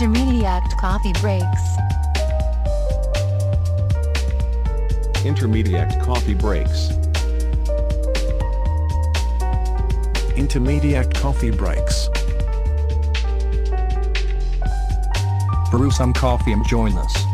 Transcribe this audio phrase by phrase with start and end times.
[0.00, 1.76] Intermediate coffee breaks.
[5.26, 6.88] Intermediate coffee breaks.
[10.34, 12.08] Intermediate coffee breaks.
[15.70, 17.29] Brew some coffee and join us.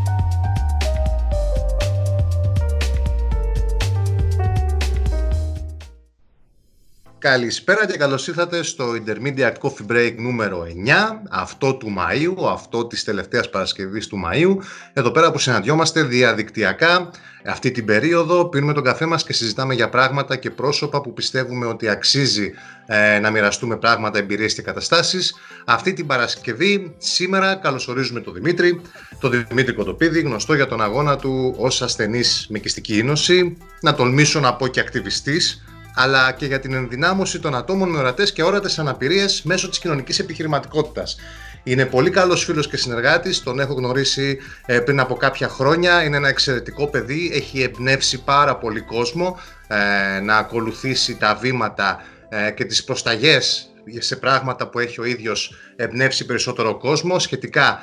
[7.27, 13.05] Καλησπέρα και καλώς ήρθατε στο Intermediate Coffee Break νούμερο 9, αυτό του Μαΐου, αυτό της
[13.05, 14.57] τελευταίας Παρασκευής του Μαΐου.
[14.93, 17.11] Εδώ πέρα που συναντιόμαστε διαδικτυακά
[17.47, 21.67] αυτή την περίοδο, πίνουμε τον καφέ μας και συζητάμε για πράγματα και πρόσωπα που πιστεύουμε
[21.67, 22.53] ότι αξίζει
[22.87, 25.34] ε, να μοιραστούμε πράγματα, εμπειρίες και καταστάσεις.
[25.65, 28.81] Αυτή την Παρασκευή, σήμερα καλωσορίζουμε τον Δημήτρη,
[29.20, 34.41] τον Δημήτρη Κοτοπίδη, γνωστό για τον αγώνα του ως ασθενής με κιστική ίνωση, να τολμήσω
[34.41, 35.61] να πω και ακτιβιστής,
[35.98, 40.19] αλλά και για την ενδυνάμωση των ατόμων με ορατές και όρατε αναπηρίες μέσω της κοινωνικής
[40.19, 41.16] επιχειρηματικότητας.
[41.62, 46.03] Είναι πολύ καλός φίλος και συνεργάτης, τον έχω γνωρίσει ε, πριν από κάποια χρόνια.
[46.03, 52.50] Είναι ένα εξαιρετικό παιδί, έχει εμπνεύσει πάρα πολύ κόσμο ε, να ακολουθήσει τα βήματα ε,
[52.50, 57.81] και τις προσταγές σε πράγματα που έχει ο ίδιος εμπνεύσει περισσότερο κόσμος σχετικά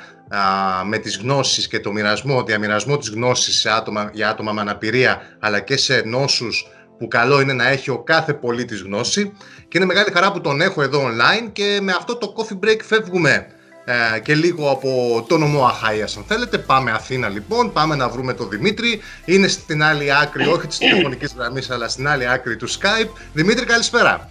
[0.86, 5.22] με τις γνώσεις και το μοιρασμό, διαμοιρασμό της γνώσης σε άτομα, για άτομα με αναπηρία
[5.38, 6.66] αλλά και σε νόσους
[7.04, 9.32] που καλό είναι να έχει ο κάθε πολίτης γνώση
[9.68, 12.78] και είναι μεγάλη χαρά που τον έχω εδώ online και με αυτό το coffee break
[12.84, 13.46] φεύγουμε
[13.84, 16.58] ε, και λίγο από το νομό Αχάιας αν θέλετε.
[16.58, 19.00] Πάμε Αθήνα λοιπόν, πάμε να βρούμε τον Δημήτρη.
[19.24, 23.08] Είναι στην άλλη άκρη, όχι της τηλεφωνικής γραμμής, αλλά στην άλλη άκρη του Skype.
[23.32, 24.30] Δημήτρη, καλησπέρα.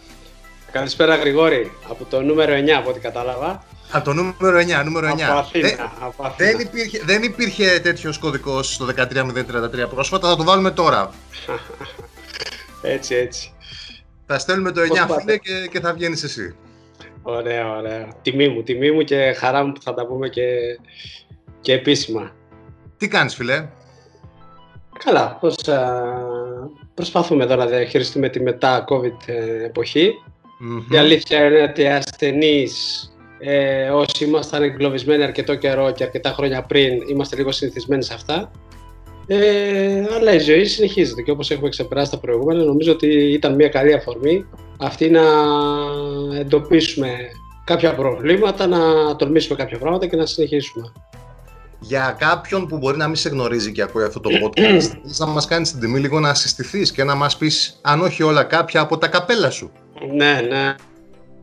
[0.71, 3.63] Καλησπέρα Γρηγόρη, από το νούμερο 9 από ό,τι κατάλαβα.
[3.91, 5.21] Από το νούμερο 9, νούμερο 9.
[5.21, 6.49] Από Αθήνα, δεν, από Αθήνα.
[6.49, 11.11] δεν, υπήρχε, δεν υπήρχε τέτοιος κωδικός στο 13033 πρόσφατα, θα το βάλουμε τώρα.
[12.83, 13.53] Έτσι, έτσι.
[14.25, 16.55] Θα στέλνουμε το 9 Πώς πάτε; φίλε και, και θα βγαίνεις εσύ.
[17.21, 18.07] Ωραία, ωραία.
[18.21, 20.45] Τιμή μου, τιμή μου και χαρά μου που θα τα πούμε και,
[21.61, 22.31] και επίσημα.
[22.97, 23.67] Τι κάνεις φίλε,
[25.03, 26.03] Καλά, πώς, α,
[26.93, 30.13] προσπαθούμε εδώ να διαχειριστούμε τη μετά-COVID ε, εποχή.
[30.59, 30.85] Μμμ.
[30.91, 33.07] Η αλήθεια είναι ότι οι ασθενείς,
[33.39, 38.51] ε, όσοι ήμασταν εγκλωβισμένοι αρκετό καιρό και αρκετά χρόνια πριν, είμαστε λίγο συνηθισμένοι σε αυτά.
[39.27, 43.67] Ε, αλλά η ζωή συνεχίζεται και όπως έχουμε ξεπεράσει τα προηγούμενα, νομίζω ότι ήταν μια
[43.67, 44.45] καλή αφορμή
[44.77, 45.21] αυτή να
[46.39, 47.09] εντοπίσουμε
[47.63, 50.91] κάποια προβλήματα, να τολμήσουμε κάποια πράγματα και να συνεχίσουμε.
[51.79, 55.25] Για κάποιον που μπορεί να μην σε γνωρίζει και ακούει αυτό το podcast, θες να
[55.25, 58.81] μας κάνεις την τιμή λίγο να συστηθείς και να μας πεις, αν όχι όλα, κάποια
[58.81, 59.71] από τα καπέλα σου.
[60.13, 60.75] Ναι, ναι.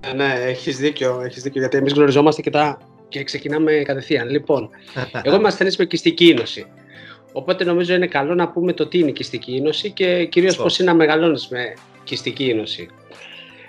[0.06, 2.78] Ναι, ναι, έχεις δίκιο, έχεις δίκιο, γιατί εμείς γνωριζόμαστε και, τα...
[3.08, 4.28] και ξεκινάμε κατευθείαν.
[4.28, 4.70] Λοιπόν,
[5.22, 6.66] εγώ είμαι ασθενής με κυστική ίνωση.
[7.32, 10.62] Οπότε νομίζω είναι καλό να πούμε το τι είναι η κυστική ίνωση και κυρίως Σωστό.
[10.68, 11.74] πώς είναι να μεγαλώνεις με
[12.04, 12.88] κυστική ίνωση.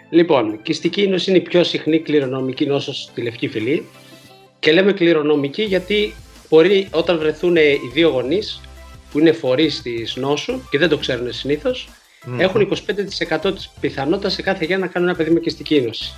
[0.09, 3.85] Λοιπόν, η κυστική ίνωση είναι η πιο συχνή κληρονομική νόσος στη λευκή φυλή
[4.59, 6.13] και λέμε κληρονομική γιατί
[6.49, 8.61] μπορεί όταν βρεθούν οι δύο γονείς
[9.11, 11.89] που είναι φορείς της νόσου και δεν το ξέρουν συνήθως,
[12.25, 12.39] Μμμ.
[12.39, 16.13] έχουν 25% της πιθανότητας σε κάθε γέννα να κάνουν ένα παιδί με κυστική ίνωση.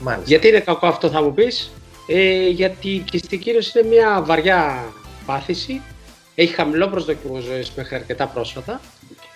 [0.00, 0.24] Μάλιστα.
[0.28, 1.70] Γιατί είναι κακό αυτό θα μου πεις,
[2.06, 4.84] ε, γιατί η κυστική ίνωση είναι μια βαριά
[5.26, 5.80] πάθηση,
[6.40, 8.80] έχει χαμηλό προσδόκιμο ζωής μέχρι αρκετά πρόσφατα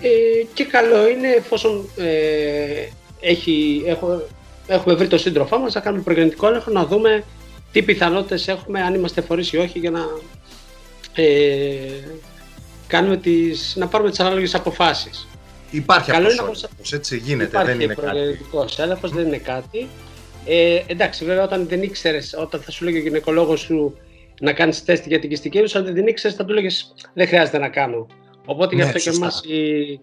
[0.01, 0.09] ε,
[0.55, 2.87] και καλό είναι εφόσον ε,
[3.21, 4.23] έχει, έχω,
[4.67, 7.25] έχουμε βρει το σύντροφό μας να κάνουμε προγεννητικό έλεγχο να δούμε
[7.73, 10.01] τι πιθανότητες έχουμε αν είμαστε φορείς ή όχι για να,
[11.15, 11.77] ε,
[12.87, 15.27] κάνουμε τις, να πάρουμε τις ανάλογες αποφάσεις.
[15.71, 18.07] Υπάρχει Καλό αυτός είναι ο πως- έλεγχος, έτσι γίνεται, Υπάρχει δεν είναι κάτι.
[18.07, 19.89] προγεννητικός έλεγχος, δεν είναι κάτι.
[20.47, 23.97] Ε, εντάξει, βέβαια, όταν δεν ήξερες, όταν θα σου λέγει ο γυναικολόγος σου
[24.43, 26.69] να κάνεις τεστ για την κυστική ένωση, αν δεν την ήξερες, θα του λέγε
[27.15, 28.07] Δεν χρειάζεται να κάνω.
[28.47, 29.23] Οπότε γι' Ναι, αυτό και σωστά.
[29.25, 30.01] εμάς η,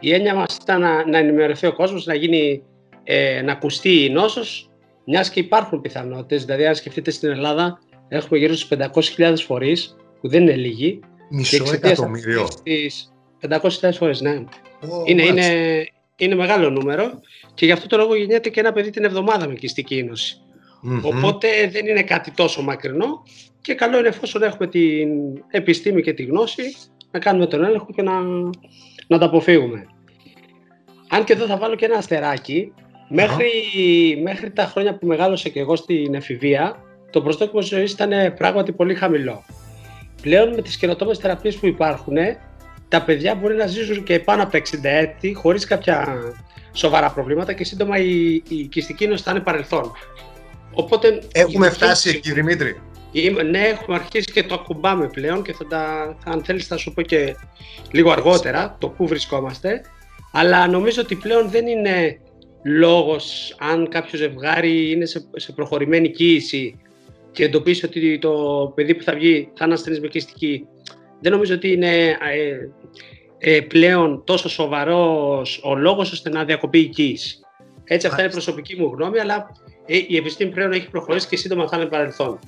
[0.00, 2.62] η έννοια μας ήταν να, να ενημερωθεί ο κόσμος, να, γίνει,
[3.04, 4.70] ε, να ακουστεί η νόσος,
[5.04, 6.44] μιας και υπάρχουν πιθανότητες.
[6.44, 7.78] Δηλαδή, αν σκεφτείτε στην Ελλάδα,
[8.08, 8.68] έχουμε γύρω στους
[9.16, 10.98] 500.000 φορείς, που δεν είναι λίγοι.
[10.98, 12.42] και Μισό εξαιτίας εκατομμύριο.
[12.42, 14.30] αυτής της- 500.000 φορέ, ναι.
[14.30, 15.52] Ω, Είναι, μάλιστα.
[15.52, 15.86] είναι,
[16.16, 17.20] είναι μεγάλο νούμερο
[17.54, 20.36] και γι' αυτό το λόγο γεννιέται και ένα παιδί την εβδομάδα με κυστική ίνωση.
[20.82, 21.00] Μμμ.
[21.04, 23.22] Οπότε δεν είναι κάτι τόσο μακρινό
[23.60, 25.08] και καλό είναι εφόσον έχουμε την
[25.50, 26.62] επιστήμη και τη γνώση
[27.10, 28.12] να κάνουμε τον έλεγχο και να,
[29.06, 29.86] να τα αποφύγουμε.
[31.08, 32.72] Αν και εδώ θα βάλω και ένα αστεράκι,
[33.08, 33.50] μέχρι,
[34.22, 36.76] μέχρι τα χρόνια που μεγάλωσα και εγώ στην εφηβεία,
[37.10, 39.44] το προσδόκιμο ζωής ήταν πράγματι πολύ χαμηλό.
[40.22, 42.16] Πλέον με τις καινοτόμες θεραπείες που υπάρχουν,
[42.88, 46.18] τα παιδιά μπορεί να ζήσουν και πάνω από 60 έτη χωρίς κάποια
[46.72, 49.92] σοβαρά προβλήματα και σύντομα η, η κυστική νόση θα είναι παρελθόν.
[50.74, 52.80] Οπότε, Έχουμε η- φτάσει εκεί, Δημήτρη.
[53.12, 56.92] Είμαι- ναι, έχουμε αρχίσει και το ακουμπάμε πλέον και θα τα, αν θέλεις θα σου
[56.92, 57.36] πω και
[57.90, 59.80] λίγο αργότερα το πού βρισκόμαστε.
[60.32, 62.20] Αλλά νομίζω ότι πλέον δεν είναι
[62.64, 66.76] λόγος αν κάποιος ζευγάρι είναι σε, σε προχωρημένη κοίηση
[67.32, 68.32] και εντοπίσει ότι το
[68.74, 70.66] παιδί που θα βγει θα είναι ασθενής με κυστική,
[71.20, 72.16] δεν νομίζω ότι είναι ε,
[73.38, 77.38] ε, πλέον τόσο σοβαρός ο λόγος ώστε να διακοπεί η κοίηση.
[77.84, 79.50] Έτσι, αυτά είναι προσωπική μου γνώμη, αλλά
[79.86, 82.38] ε, η επιστήμη πλέον έχει προχωρήσει και σύντομα θα είναι παρελθόν.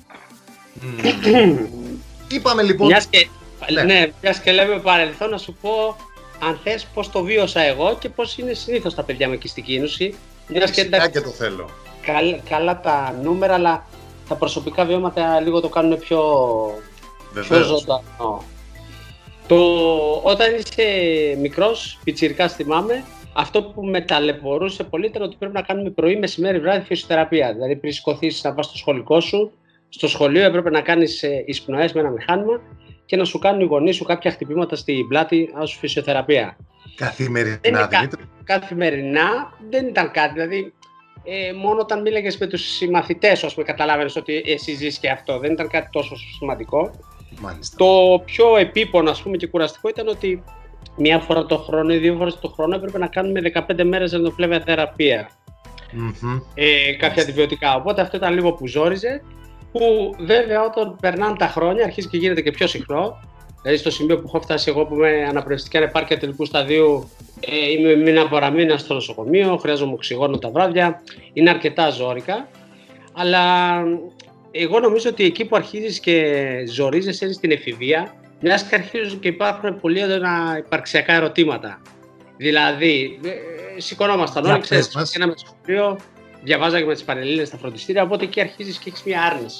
[2.27, 2.87] Είπαμε λοιπόν.
[2.87, 3.27] Μιας και,
[3.73, 3.83] Ναι.
[3.83, 4.11] ναι.
[4.21, 5.95] μιας και λέμε παρελθόν, να σου πω
[6.39, 10.15] αν θες πώς το βίωσα εγώ και πώς είναι συνήθως τα παιδιά με κυστική νούση.
[10.47, 11.69] Μιας και Φυσικά εντάξει, και το θέλω.
[12.05, 13.85] καλά, καλά τα νούμερα, αλλά
[14.29, 16.19] τα προσωπικά βιώματα λίγο το κάνουν πιο,
[17.33, 17.65] πιο Βεβαίως.
[17.67, 18.43] ζωντανό.
[19.47, 19.57] Το,
[20.23, 20.83] όταν είσαι
[21.41, 23.03] μικρός, πιτσιρικάς θυμάμαι,
[23.33, 27.53] αυτό που με ταλαιπωρούσε πολύ ήταν ότι πρέπει να κάνουμε πρωί, μεσημέρι, βράδυ φυσιοθεραπεία.
[27.53, 29.51] Δηλαδή πριν σηκωθείς να πας στο σχολικό σου,
[29.95, 32.61] στο σχολείο έπρεπε να κάνεις ε, εισπνοές με ένα μηχάνημα
[33.05, 36.57] και να σου κάνουν οι γονείς σου κάποια χτυπήματα στην πλάτη ως φυσιοθεραπεία.
[36.83, 38.21] Δεν Καθημερινά, είναι κα- Δημήτρη.
[38.43, 40.73] Καθημερινά δεν ήταν κάτι, δηλαδή
[41.23, 45.39] ε, μόνο όταν μίλαγες με τους συμμαθητές, ας πούμε, καταλάβαινες ότι εσύ ζεις και αυτό.
[45.39, 46.91] Δεν ήταν κάτι τόσο σημαντικό.
[47.39, 47.75] Μάλιστα.
[47.77, 50.43] Το πιο επίπονο ας πούμε, και κουραστικό ήταν ότι
[50.97, 54.59] μία φορά το χρόνο ή δύο φορές το χρόνο έπρεπε να κάνουμε 15 μέρες ενδοφλέβαια
[54.65, 55.29] θεραπεία,
[55.91, 56.39] Μμμ.
[56.53, 57.75] ε, κάποια αντιβιωτικά.
[57.75, 59.21] Οπότε αυτό ήταν λίγο που ζόριζε,
[59.73, 63.19] που βέβαια όταν περνάνε τα χρόνια αρχίζει και γίνεται και πιο συχνό.
[63.61, 67.09] Δηλαδή στο σημείο που έχω φτάσει εγώ που είμαι αναπνευστική ανεπάρκεια τελικού σταδίου,
[67.39, 71.01] ε, είμαι μήνα παραμήνα στο νοσοκομείο, χρειάζομαι οξυγόνο τα βράδια,
[71.33, 72.47] είναι αρκετά ζώρικα.
[73.13, 73.73] Αλλά
[74.51, 79.27] εγώ νομίζω ότι εκεί που αρχίζεις και ζορίζεσαι είναι στην εφηβεία, μιας και αρχίζουν και
[79.27, 81.81] υπάρχουν πολύ έντονα υπαρξιακά ερωτήματα.
[82.37, 85.15] Δηλαδή, ε, σηκωνόμασταν Για όλοι, πες ξέρεις, μας.
[85.15, 85.97] ένα με το σχολείο,
[86.43, 89.59] διαβάζαγα με τις πανελλήνες στα φροντιστήρια, οπότε εκεί αρχίζεις και έχεις μια άρνηση.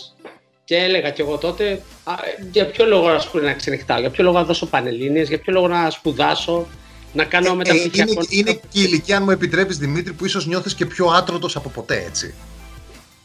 [0.66, 4.10] Και έλεγα κι εγώ τότε, α, ε, για ποιο λόγο ας πούμε, να ξενυχτάω, για
[4.10, 6.68] ποιο λόγο να δώσω πανελλήνιες, για ποιο λόγο να σπουδάσω,
[7.14, 8.12] να κάνω Ε, ε, μεταπτυχιακό.
[8.12, 11.56] είναι, είναι και η ηλικία, αν μου επιτρέπεις Δημήτρη, που ίσως νιώθεις και πιο άτρωτος
[11.56, 12.34] από ποτέ, έτσι.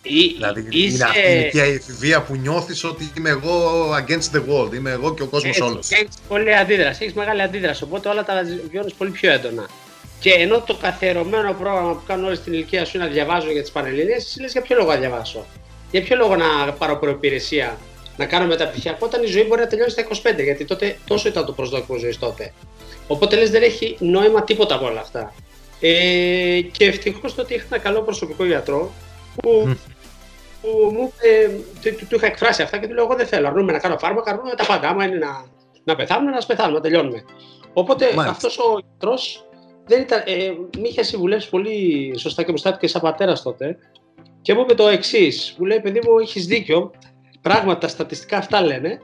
[0.03, 4.37] Ή- Δηλαδή είσαι- είναι αυτή η ηλικία η εφηβεία που νιώθεις ότι είμαι εγώ against
[4.37, 5.87] the world, είμαι εγώ και ο κόσμος Έτσι, όλος.
[5.89, 8.35] και έχεις πολλή αντίδραση, έχεις μεγάλη αντίδραση, οπότε όλα τα
[8.71, 9.67] βιώνεις πολύ πιο έντονα.
[10.21, 13.61] Και ενώ το καθιερωμένο πρόγραμμα που κάνουν όλοι στην ηλικία σου είναι να διαβάζω για
[13.61, 15.47] τις Πανελλήνιες, εσύ λες για ποιο λόγο να διαβάσω;
[15.91, 17.79] Για ποιο λόγο να πάρω προϋπηρεσία,
[18.17, 21.45] να κάνω μεταπτυχιακό, όταν η ζωή μπορεί να τελειώσει στα 25, γιατί τότε τόσο ήταν
[21.45, 22.53] το προσδόκιμο ζωής τότε.
[23.07, 25.35] Οπότε λες δεν έχει νόημα τίποτα από όλα αυτά.
[25.81, 28.93] Ε, και ευτυχώς τότε είχα ένα καλό προσωπικό γιατρό
[29.43, 29.73] που Μμ.
[30.63, 31.51] που μου είπε,
[31.83, 33.47] του, του, του είχα εκφράσει αυτά και του λέω: Εγώ δεν θέλω.
[33.47, 34.89] Αρνούμε να κάνω φάρμακα, αρνούμε τα πάντα.
[34.89, 35.45] Άμα είναι να,
[35.85, 37.25] να πεθάνουμε, να πεθάνουμε, να τελειώνουμε.
[37.73, 38.31] Οπότε Μάλιστα.
[38.31, 39.48] αυτός ο γιατρός
[39.89, 40.23] δεν ήταν.
[40.27, 43.79] Ε, με είχε συμβουλεύσει πολύ σωστά και μου στάθηκε σαν πατέρας τότε.
[44.43, 46.91] Και μου είπε το εξής: Μου λέει, παιδί μου, έχεις δίκιο.
[47.41, 49.01] Πράγματι, τα στατιστικά αυτά λένε.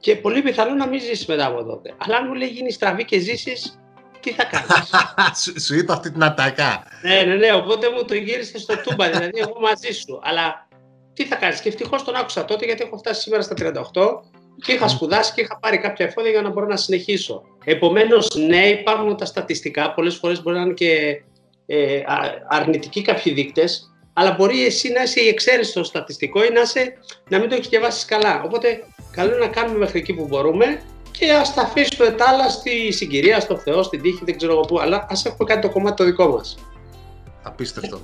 [0.00, 1.94] Και πολύ πιθανό να μην ζήσεις μετά από τότε.
[1.96, 3.80] Αλλά αν μου λέει γίνεις στραβή και ζήσεις,
[4.20, 4.90] τι θα κάνεις;
[5.42, 6.82] σου, σου είπα αυτή την ατακά.
[7.02, 7.52] Ναι, ναι, ναι.
[7.52, 10.20] Οπότε μου το γύρισε στο τούμπα, δηλαδή εγώ μαζί σου.
[10.22, 10.68] Αλλά
[11.12, 13.72] τι θα κάνεις; Και ευτυχώς τον άκουσα τότε γιατί έχω φτάσει σήμερα στα 38
[14.64, 17.42] και είχα σπουδάσει και είχα πάρει κάποια εφόδια για να μπορώ να συνεχίσω.
[17.68, 19.92] Επομένως, ναι, υπάρχουν τα στατιστικά.
[19.94, 21.22] Πολλές φορές μπορεί να είναι και
[21.66, 26.48] ε, α- αρνητικοί κάποιοι δείκτες, αλλά μπορεί εσύ να είσαι η εξαίρεση στο στατιστικό ή
[26.52, 26.92] να, είσαι,
[27.28, 28.42] να μην το έχεις διαβάσεις καλά.
[28.44, 30.80] Οπότε, καλό είναι να κάνουμε μέχρι εκεί που μπορούμε
[31.10, 34.60] και ας τα αφήσουμε τα άλλα στη συγκυρία, στο Θεό, στην τύχη, δεν ξέρω εγώ
[34.60, 34.80] πού.
[34.80, 36.58] Αλλά ας έχουμε κάνει το κομμάτι το δικό μας.
[37.42, 38.00] Απίστευτο.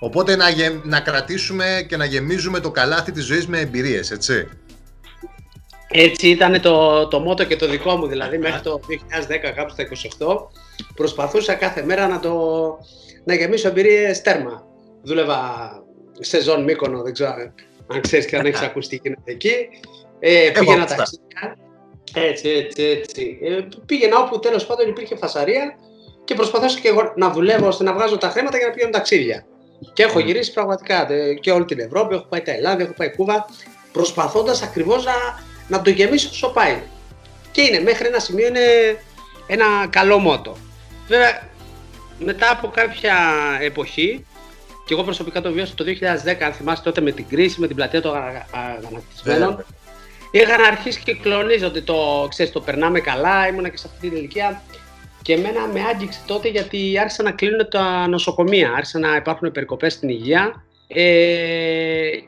[0.00, 4.48] Οπότε να, γε- να κρατήσουμε και να γεμίζουμε το καλάθι της ζωής με εμπειρίες, έτσι.
[5.90, 8.80] Έτσι ήταν το, το μότο και το δικό μου, δηλαδή μέχρι το
[9.28, 10.36] 2010 κάπου στα 28
[10.94, 12.32] προσπαθούσα κάθε μέρα να το
[13.24, 14.66] να γεμίσω εμπειρίες τέρμα.
[15.02, 15.70] Δούλευα
[16.20, 17.30] σεζόν Μύκονο, δεν ξέρω
[17.86, 19.54] αν ξέρεις και αν έχεις ακούσει τι γίνεται εκεί.
[20.18, 20.96] Ε, πήγαινα ακουστά.
[20.96, 21.56] ταξίδια.
[22.14, 23.38] Έτσι, έτσι, έτσι.
[23.42, 25.78] Ε, πήγαινα όπου τέλος πάντων υπήρχε φασαρία
[26.24, 29.46] και προσπαθούσα και εγώ να δουλεύω ώστε να βγάζω τα χρήματα για να πηγαίνω ταξίδια.
[29.92, 33.46] Και έχω γυρίσει πραγματικά ε, και όλη την Ευρώπη, έχω πάει Ταϊλάνδη, έχω πάει Κούβα,
[33.92, 35.12] προσπαθώντας ακριβώς να,
[35.68, 36.78] να το γεμίσω όσο πάει.
[37.50, 38.60] Και είναι, μέχρι ένα σημείο είναι
[39.46, 40.56] ένα καλό μότο.
[41.06, 41.48] Βέβαια,
[42.18, 43.16] μετά από κάποια
[43.60, 44.26] εποχή,
[44.84, 47.76] και εγώ προσωπικά το βιώσα το 2010, αν θυμάστε τότε με την κρίση, με την
[47.76, 49.64] πλατεία των αγα- αγανακτισμένων,
[50.30, 54.62] είχαν αρχίσει και κλονίζονται το, ξέρεις, το περνάμε καλά, ήμουνα και σε αυτή την ηλικία
[55.22, 59.92] και εμένα με άγγιξε τότε γιατί άρχισαν να κλείνουν τα νοσοκομεία, άρχισαν να υπάρχουν περικοπές
[59.92, 61.02] στην υγεία ε,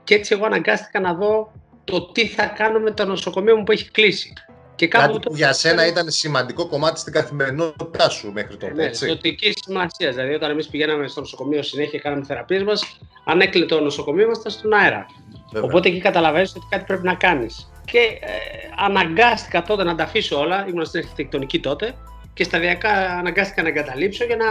[0.04, 1.52] και έτσι εγώ αναγκάστηκα να δω
[1.90, 4.32] το τι θα κάνω με το νοσοκομείο μου που έχει κλείσει.
[4.80, 8.84] Και κάπου Κάτι που για σένα ήταν σημαντικό κομμάτι στην καθημερινότητά σου μέχρι τότε, ναι,
[8.84, 9.06] έτσι.
[9.08, 10.10] ζωτική σημασία.
[10.10, 14.24] Δηλαδή, όταν εμείς πηγαίναμε στο νοσοκομείο συνέχεια και κάναμε θεραπείες μας, αν έκλεινε το νοσοκομείο,
[14.24, 15.06] ήμασταν στον αέρα.
[15.52, 15.68] Βέβαια.
[15.68, 17.70] Οπότε εκεί καταλαβαίνεις ότι κάτι πρέπει να κάνεις.
[17.84, 18.28] Και ε,
[18.76, 20.66] αναγκάστηκα τότε να τα αφήσω όλα.
[20.68, 21.94] Ήμουν στην αρχιτεκτονική τότε
[22.34, 24.46] και σταδιακά αναγκάστηκα να εγκαταλείψω για να,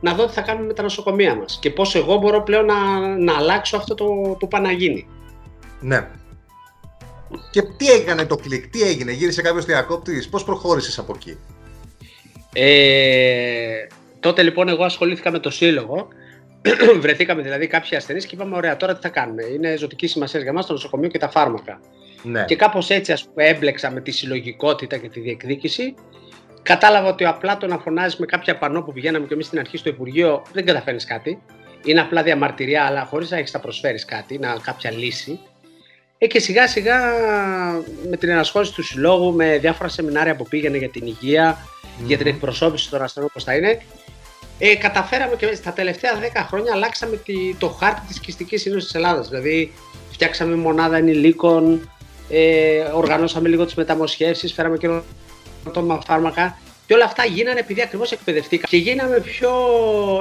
[0.00, 2.98] να δω τι θα κάνουμε με τα νοσοκομεία μας και πώς εγώ μπορώ πλέον να,
[3.16, 4.04] να αλλάξω αυτό το
[4.38, 5.06] που πάει να γίνει.
[5.80, 6.08] Ναι.
[7.50, 11.38] Και τι έκανε το κλικ, τι έγινε, γύρισε κάποιος διακόπτης, πώς προχώρησες από εκεί;
[12.52, 13.86] Ε,
[14.20, 16.08] τότε λοιπόν εγώ ασχολήθηκα με το σύλλογο.
[17.00, 19.44] Βρεθήκαμε δηλαδή κάποιοι ασθενείς και είπαμε: Ωραία, τώρα τι θα κάνουμε.
[19.44, 21.80] Είναι ζωτική σημασία για μας το νοσοκομείο και τα φάρμακα.
[22.22, 22.44] Ναι.
[22.44, 25.94] Και κάπως έτσι ας πούμε, έμπλεξα με τη συλλογικότητα και τη διεκδίκηση.
[26.62, 29.76] Κατάλαβα ότι απλά το να φωνάζεις με κάποια πανό που πηγαίναμε και εμείς στην αρχή
[29.76, 31.42] στο Υπουργείο δεν καταφέρνεις κάτι.
[31.84, 35.40] Είναι απλά διαμαρτυρία, αλλά χωρίς να έχεις να προσφέρεις κάτι, να, κάποια λύση.
[36.24, 36.98] Ε, και σιγά σιγά
[38.10, 41.58] με την ενασχόληση του συλλόγου, με διάφορα σεμινάρια που πήγαινε για την υγεία,
[42.04, 43.82] για την εκπροσώπηση των ασθενών, πώ θα είναι,
[44.58, 48.94] ε, καταφέραμε και στα τελευταία 10 χρόνια αλλάξαμε τη, το χάρτη της κυστική ένωση της
[48.94, 49.28] Ελλάδας.
[49.28, 49.72] Δηλαδή,
[50.10, 51.90] φτιάξαμε μονάδα ενηλίκων,
[52.28, 54.88] ε, οργανώσαμε λίγο τις μεταμοσχεύσεις, φέραμε και
[55.62, 56.58] καινοτόμα φάρμακα.
[56.86, 59.50] Και όλα αυτά γίνανε επειδή ακριβώς εκπαιδευτήκαμε και γίναμε πιο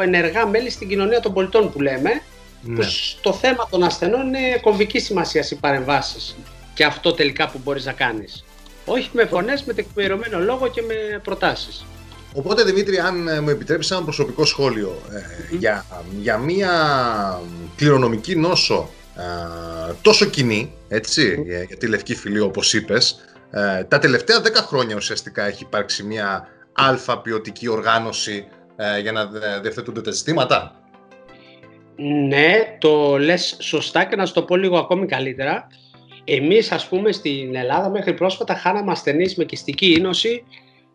[0.02, 2.22] ενεργά μέλη στην κοινωνία των πολιτών που λέμε.
[2.64, 2.76] Ναι.
[2.76, 6.36] Που στο θέμα των ασθενών είναι κομβική σημασίας οι παρεμβάσεις.
[6.74, 8.44] Και αυτό τελικά που μπορείς να κάνεις.
[8.86, 11.86] Όχι με φωνές, με τεκμηριωμένο λόγο και με προτάσεις.
[12.34, 15.86] Οπότε Δημήτρη, αν ε, μου επιτρέψεις ένα προσωπικό σχόλιο ε, για,
[16.22, 16.72] για μία
[17.76, 23.20] κληρονομική νόσο ε, τόσο κοινή, έτσι, για, για τη λευκή φυλή όπως είπες,
[23.52, 29.26] ε, τα τελευταία 10 χρόνια ουσιαστικά έχει υπάρξει μία αλφα ποιοτική οργάνωση ε, για να
[29.26, 30.76] δε- διευθετούνται τα ζητήματα;
[31.96, 35.68] Ναι, το λες σωστά και να σου το πω λίγο ακόμη καλύτερα.
[36.24, 40.44] Εμείς ας πούμε στην Ελλάδα μέχρι πρόσφατα χάναμε ασθενείς με κιστική ίνωση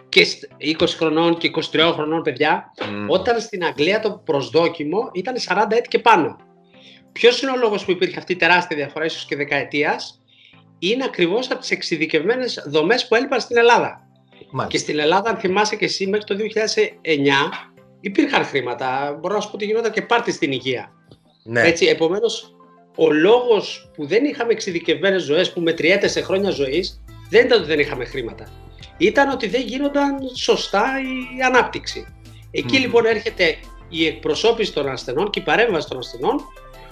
[0.09, 3.05] και σ- 20 χρονών και 23 χρονών παιδιά, Μμ.
[3.11, 6.37] όταν στην Αγγλία το προσδόκιμο ήταν 40 έτη και πάνω.
[7.13, 10.21] Ποιος είναι ο λόγος που υπήρχε αυτή η τεράστια διαφορά ίσως και δεκαετίας,
[10.79, 14.07] είναι ακριβώς από τις εξειδικευμένες δομές που έλειπαν στην Ελλάδα.
[14.39, 14.79] Και Μάλιστα.
[14.79, 17.68] στην Ελλάδα, αν θυμάσαι και εσύ, μέχρι το 2009
[18.01, 19.19] υπήρχαν χρήματα.
[19.21, 20.93] Μπορώ να σου πω ότι γινόταν και πάρτι στην υγεία.
[21.43, 21.61] Ναι.
[21.61, 22.57] Έτσι, επομένως,
[22.97, 27.69] ο λόγος που δεν είχαμε εξειδικευμένες ζωές που μετριέται σε χρόνια ζωής δεν ήταν ότι
[27.69, 28.47] δεν είχαμε χρήματα.
[28.97, 30.85] Ήταν ότι δεν γίνονταν σωστά
[31.39, 32.07] η ανάπτυξη.
[32.51, 32.83] Εκεί Μμμ.
[32.83, 33.57] λοιπόν έρχεται
[33.89, 36.41] η εκπροσώπηση των ασθενών και η παρέμβαση των ασθενών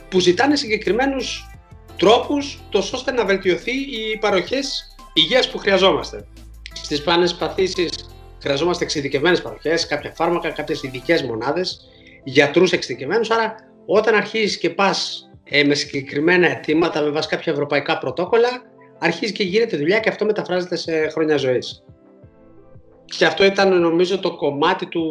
[0.08, 1.50] που ζητάνε συγκεκριμένους
[1.96, 6.26] τρόπους τόσο ώστε να βελτιωθεί οι παροχές υγείας που χρειαζόμαστε.
[6.72, 8.15] Στις σπάνιες παθήσεις
[8.46, 11.88] χρειαζόμαστε εξειδικευμένες παροχές, κάποια φάρμακα, κάποιες ειδικές μονάδες,
[12.24, 13.54] γιατρούς εξειδικευμένους, άρα
[13.86, 18.62] όταν αρχίζεις και πας ε, με συγκεκριμένα αιτήματα με βάση κάποια ευρωπαϊκά πρωτόκολλα,
[18.98, 21.82] αρχίζει και γίνεται δουλειά και αυτό μεταφράζεται σε χρόνια ζωής.
[23.04, 25.04] Και αυτό ήταν νομίζω το κομμάτι του,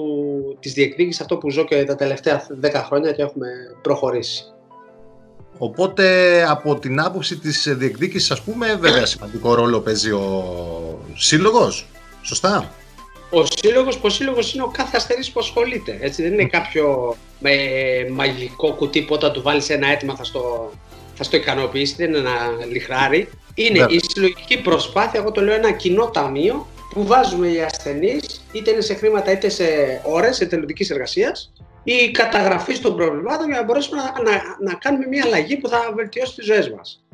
[0.60, 3.48] της διεκδίκησης, αυτό που ζω και τα τελευταία 10 χρόνια και έχουμε
[3.82, 4.44] προχωρήσει.
[5.58, 10.44] Οπότε από την άποψη της διεκδίκησης ας πούμε βέβαια σημαντικό ρόλο παίζει ο
[11.16, 11.88] σύλλογος.
[12.22, 12.74] Σωστά;
[13.30, 15.98] Ο σύλλογος, ο σύλλογος είναι ο κάθε ασθενής που ασχολείται.
[16.02, 17.52] Έτσι, δεν είναι κάποιο με
[18.12, 20.72] μαγικό κουτί που όταν του βάλεις ένα αίτημα θα στο,
[21.16, 21.96] θα στο ικανοποιήσει.
[21.98, 23.30] Δεν είναι ένα λιχράρι.
[23.56, 23.96] Είναι Βέβαια.
[23.96, 28.82] η συλλογική προσπάθεια, εγώ το λέω ένα κοινό ταμείο που βάζουμε οι ασθενείς, είτε είναι
[28.82, 29.66] σε χρήματα είτε σε
[30.04, 31.52] ώρες εθελοντική εργασίας,
[31.84, 35.92] η καταγραφή των προβλημάτων για να μπορέσουμε να, να, να κάνουμε μια αλλαγή που θα
[35.96, 37.05] βελτιώσει τις ζωές μας.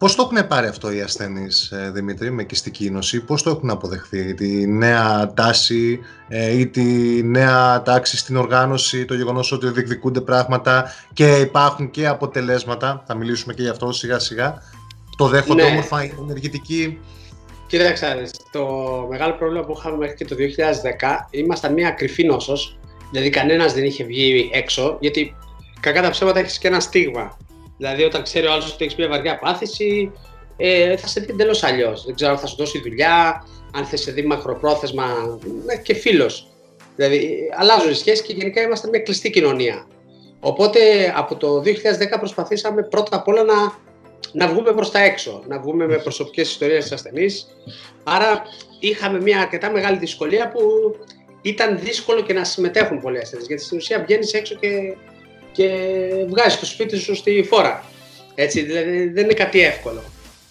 [0.00, 3.70] Πώς το έχουν πάρει αυτό οι ασθενείς, ε, Δημήτρη, με κιστική ίνωση, πώς το έχουν
[3.70, 6.82] αποδεχθεί, τη νέα τάση ε, ή τη
[7.22, 13.54] νέα τάξη στην οργάνωση, το γεγονός ότι διεκδικούνται πράγματα και υπάρχουν και αποτελέσματα, θα μιλήσουμε
[13.54, 14.62] και γι' αυτό σιγά σιγά,
[15.16, 15.68] το δέχονται Ναι.
[15.70, 16.98] όμορφα οι ενεργητικοί;
[17.66, 18.66] Κοίταξε, να δεις, το
[19.10, 22.78] μεγάλο πρόβλημα που είχαμε μέχρι και το 2010 ήμασταν μια κρυφή νόσος,
[23.10, 25.36] δηλαδή κανένας δεν είχε βγει έξω, γιατί
[25.80, 27.36] κακά τα ψέματα έχεις και ένα στίγμα.
[27.80, 30.12] Δηλαδή όταν ξέρει ο άλλος ότι έχεις μια βαριά πάθηση,
[30.56, 32.04] ε, θα σε δει εντελώς αλλιώς.
[32.04, 36.50] Δεν ξέρω αν θα σου δώσει δουλειά, αν θα σε δει μακροπρόθεσμα ε, και φίλος.
[36.96, 39.86] Δηλαδή αλλάζουν οι σχέσεις και γενικά είμαστε μια κλειστή κοινωνία.
[40.40, 40.80] Οπότε
[41.16, 41.62] από το 2010
[42.18, 43.54] προσπαθήσαμε πρώτα απ' όλα να,
[44.32, 47.46] να βγούμε προς τα έξω, να βγούμε με προσωπικές ιστορίες της ασθενής.
[48.04, 48.42] Άρα
[48.80, 50.60] είχαμε μια αρκετά μεγάλη δυσκολία που
[51.42, 54.68] ήταν δύσκολο και να συμμετέχουν πολλοί ασθενείς, γιατί στην ουσία βγαίνεις έξω και,
[55.52, 55.68] και
[56.28, 57.84] βγάζεις το σπίτι σου στη φόρα.
[58.34, 60.02] Έτσι, δηλαδή δεν είναι κάτι εύκολο.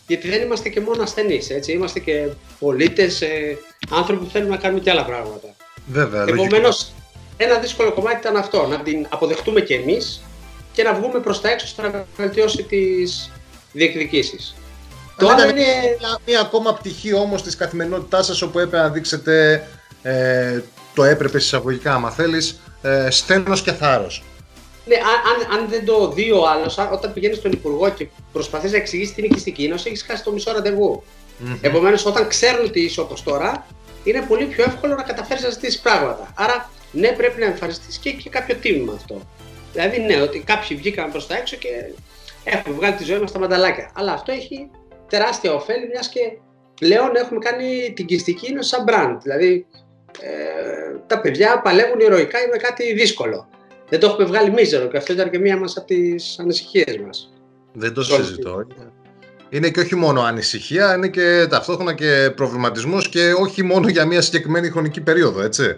[0.08, 2.27] Γιατί δεν είμαστε και μόνο ασθενείς, έτσι, είμαστε και
[2.60, 3.58] πολίτες, ε,
[3.91, 5.56] άνθρωποι που θέλουν να κάνουμε και άλλα πράγματα.
[5.86, 6.44] Βέβαια, λογικό.
[6.44, 6.91] Επομένως,
[7.38, 10.22] ένα δύσκολο κομμάτι ήταν αυτό, να την αποδεχτούμε και εμείς
[10.74, 13.32] και να βγούμε προς τα έξω ώστε να βελτιώσει τις
[13.74, 14.56] διεκδικήσεις.
[15.18, 15.96] Το Δεν άλλο ήταν είναι.
[16.00, 19.63] μια, μια ακόμα πτυχή όμως της καθημερινότητάς σας όπου έπρεπε να δείξετε
[20.01, 20.60] ε,
[20.94, 24.24] το έπρεπε εισαγωγικά άμα θέλεις ε, στένος και θάρρος.
[24.86, 28.71] Ναι, αν, αν, αν δεν το δει ο άλλος, όταν πηγαίνεις στον Υπουργό και προσπαθείς
[28.71, 31.03] να εξηγήσεις την οικιστική νόση, έχεις χάσει το μισό ραντεβού.
[31.38, 31.57] Μμμ.
[31.62, 33.65] Επομένως, όταν ξέρουν ότι είσαι όπως τώρα,
[34.03, 36.33] είναι πολύ πιο εύκολο να καταφέρεις να ζητήσεις πράγματα.
[36.36, 39.21] Άρα, ναι, πρέπει να εμφανιστείς και, και κάποιο τίμημα αυτό.
[39.74, 41.69] Δηλαδή, ναι, ότι κάποιοι βγήκαν προς τα έξω και
[42.43, 43.91] έχουμε βγάλει τη ζωή μας στα μανταλάκια.
[43.95, 44.69] Αλλά αυτό έχει
[45.09, 46.19] τεράστια ωφέλη, μιας και
[46.79, 49.17] πλέον έχουμε κάνει την κυστική είναι σαν brand.
[49.21, 49.65] Δηλαδή,
[50.21, 53.50] ε, τα παιδιά παλεύουν ηρωικά με κάτι δύσκολο.
[53.89, 57.34] Δεν το έχουμε βγάλει μίζερο και αυτό ήταν και μία μας από τις ανησυχίες μας.
[57.74, 58.67] Δεν το συζητώ.
[59.50, 64.22] Είναι και όχι μόνο ανησυχία, είναι και ταυτόχρονα και προβληματισμός και όχι μόνο για μια
[64.22, 65.77] συγκεκριμένη χρονική περίοδο, έτσι.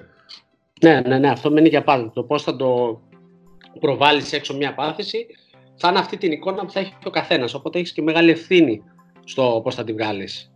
[0.82, 2.12] Ναι, ναι, ναι, αυτό μένει για πάντα.
[2.14, 3.02] Το πώς θα το
[3.80, 5.26] προβάλλεις έξω μια πάθηση
[5.76, 7.54] θα είναι αυτή την εικόνα που θα έχει ο καθένας.
[7.54, 8.84] Οπότε έχεις και μεγάλη ευθύνη
[9.24, 10.51] στο πώς θα την βγάλεις.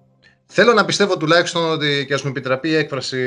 [0.47, 3.17] Θέλω να πιστεύω τουλάχιστον ότι και ας μου επιτραπεί η έκφραση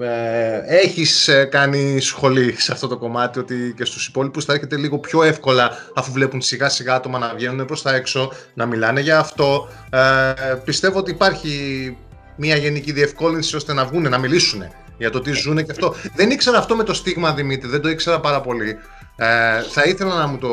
[0.00, 4.76] ε, έχεις ε, κάνει σχολή σε αυτό το κομμάτι ότι και στους υπόλοιπους θα έρχεται
[4.76, 9.00] λίγο πιο εύκολα αφού βλέπουν σιγά σιγά άτομα να βγαίνουν προς τα έξω, να μιλάνε
[9.00, 9.68] για αυτό.
[9.90, 11.96] Ε, πιστεύω ότι υπάρχει
[12.36, 14.62] μια γενική διευκόλυνση ώστε να βγουν, να μιλήσουν
[14.98, 15.94] για το τι ζουν και αυτό.
[16.14, 18.78] Δεν ήξερα αυτό με το στίγμα Δημήτρη, δεν το ήξερα πάρα πολύ.
[19.18, 20.50] Ε, θα ήθελα να μου το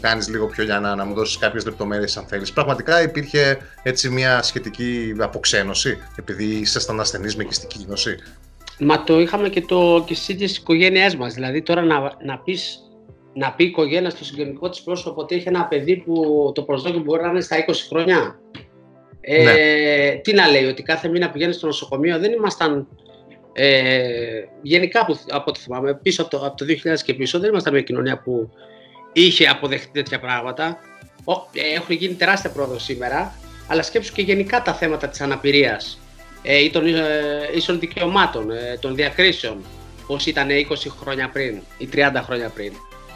[0.00, 2.52] κάνεις λίγο πιο για να, να μου δώσεις κάποιες λεπτομέρειες αν θέλεις.
[2.52, 8.16] Πραγματικά υπήρχε έτσι μια σχετική αποξένωση επειδή ήσασταν ασθενείς με κυστική γνώση.
[8.78, 11.34] Μα το είχαμε και, το, και στις ίδιες οικογένειές μας.
[11.34, 12.78] Δηλαδή τώρα να, να, πεις,
[13.34, 17.00] να πει η οικογένεια στο συγγενικό της πρόσωπο ότι έχει ένα παιδί που το προσδόκιο
[17.00, 18.38] μπορεί να είναι στα 20 χρόνια.
[19.20, 20.20] Ε, ναι.
[20.20, 22.18] Τι να λέει, ότι κάθε μήνα πηγαίνει στο νοσοκομείο.
[22.18, 22.88] Δεν ήμασταν
[23.58, 27.50] ε, γενικά από, από ό,τι θυμάμαι, πίσω από το, από το 2000 και πίσω, δεν
[27.50, 28.50] ήμασταν μια κοινωνία που
[29.12, 30.78] είχε αποδεχτεί τέτοια πράγματα.
[31.74, 33.34] Έχουν γίνει τεράστια πρόοδο σήμερα,
[33.66, 35.98] αλλά σκέψου και γενικά τα θέματα της αναπηρίας
[36.42, 37.00] ε, ή των ε,
[37.54, 39.64] ίσων δικαιωμάτων, ε, των διακρίσεων,
[40.06, 42.72] πώς ήταν 20 χρόνια πριν ή 30 χρόνια πριν.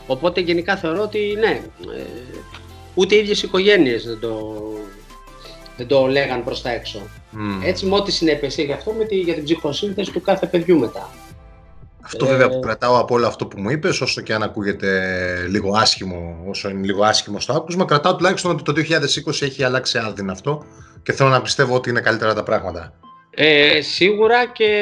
[0.06, 1.62] Οπότε γενικά θεωρώ ότι ναι,
[1.96, 2.02] ε,
[2.94, 4.62] ούτε οι ίδιες οικογένειες δεν το,
[5.80, 6.98] δεν το λέγαν προς τα έξω.
[7.32, 7.64] Mm.
[7.64, 11.10] Έτσι με ό,τι συνέπειες έχει αυτό με τη, για την ψυχοσύνθεση του κάθε παιδιού μετά.
[12.02, 15.76] Αυτό βέβαια που κρατάω από όλο αυτό που μου είπες, όσο και αν ακούγεται λίγο
[15.76, 18.72] άσχημο, όσο είναι λίγο άσχημο στο άκουσμα, κρατάω τουλάχιστον ότι το
[19.26, 20.64] 2020 έχει αλλάξει άδειν αυτό
[21.02, 22.92] και θέλω να πιστεύω ότι είναι καλύτερα τα πράγματα.
[23.30, 24.72] Ε, σίγουρα και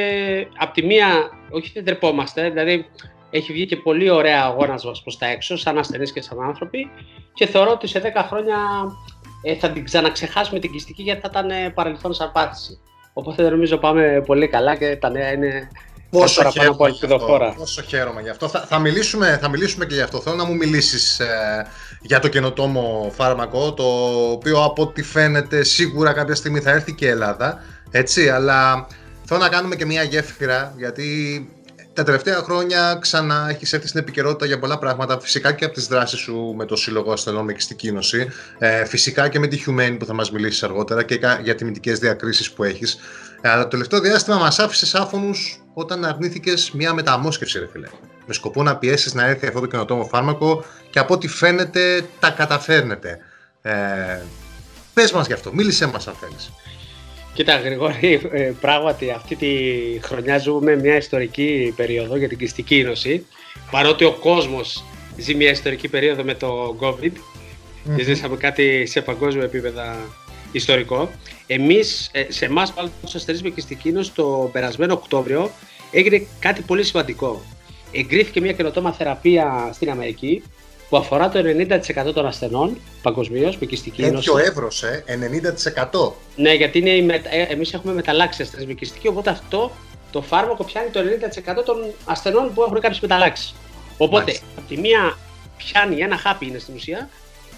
[0.59, 1.07] από τη μία,
[1.51, 2.87] όχι δεν τρεπόμαστε, δηλαδή
[3.31, 6.91] έχει βγει και πολύ ωραία αγώνας μας προς τα έξω, σαν ασθενείς και σαν άνθρωποι
[7.39, 8.57] και θεωρώ ότι σε 10 χρόνια
[9.43, 12.79] ε, θα την ξαναξεχάσουμε την κυστική γιατί θα ήταν ε, παρελθόν σαν πάθηση.
[13.13, 15.69] Οπότε δεν νομίζω πάμε πολύ καλά και τα νέα είναι
[16.11, 17.53] Πόσο χαίρομαι, από ελπιδοφόρα.
[17.53, 18.49] Πόσο χαίρομαι γι' αυτό.
[18.49, 20.21] Θα, θα, μιλήσουμε, θα μιλήσουμε και γι' αυτό.
[20.21, 21.67] Θέλω να μου μιλήσεις ε,
[22.01, 23.85] για το καινοτόμο φάρμακο, το
[24.31, 27.63] οποίο από ό,τι φαίνεται σίγουρα κάποια στιγμή θα έρθει και η Ελλάδα.
[27.91, 28.87] Έτσι, αλλά
[29.25, 31.05] θέλω να κάνουμε και μια γέφυρα, γιατί
[31.99, 35.21] τα τελευταία χρόνια ξανά έχεις έρθει στην επικαιρότητα για πολλά πράγματα.
[35.21, 38.29] Φυσικά και από τις δράσεις σου με το Σύλλογο Ασθενών με Κιστική Νόση.
[38.59, 42.53] Ε, φυσικά και με τη Humane που θα μας μιλήσεις αργότερα και για τιμητικές διακρίσεις
[42.53, 42.99] που έχεις.
[43.41, 47.89] Ε, αλλά το τελευταίο διάστημα μας άφησες άφωνους όταν αρνήθηκες μια μεταμόσχευση, ρε φίλε.
[48.27, 52.31] Με σκοπό να πιέσεις να έρθει αυτό το καινοτόμο φάρμακο και από ό,τι φαίνεται τα
[52.31, 53.19] καταφέρνετε.
[53.63, 53.73] Ε,
[54.95, 56.51] Πες μας γι' αυτό, μίλησέ μας αν θέλεις.
[57.39, 59.49] Κοίτα, Γρηγόρη, ε, πράγματι αυτή τη
[60.03, 63.27] χρονιά ζούμε μια ιστορική περίοδο για την κλειστική ίνωση.
[63.71, 64.85] Παρότι ο κόσμος
[65.17, 67.97] ζει μια ιστορική περίοδο με το COVID mm-hmm.
[67.97, 69.83] και ζήσαμε κάτι σε παγκόσμιο επίπεδο
[70.53, 71.11] ιστορικό.
[71.47, 75.51] Εμείς, ε, σε εμάς πάλι τους αστερείς με κλειστική ίνωση, το περασμένο Οκτώβριο
[75.91, 77.43] έγινε κάτι πολύ σημαντικό.
[77.93, 80.43] Εγκρίθηκε μια καινοτόμα θεραπεία στην Αμερική
[80.89, 81.39] που αφορά το
[82.09, 84.15] 90% των ασθενών παγκοσμίως με κυστική νόση.
[84.15, 86.15] Τέτοιο εύρος, ε, 90%.
[86.37, 89.71] Ναι, γιατί είναι, ε, εμείς έχουμε μεταλλάξει ασθενείς με κυστική, οπότε αυτό
[90.11, 93.55] το φάρμακο πιάνει το 90% των ασθενών που έχουν κάποιες μεταλλάξεις.
[93.97, 95.19] Οπότε, από τη μία
[95.57, 97.09] πιάνει ένα χάπι είναι στην ουσία,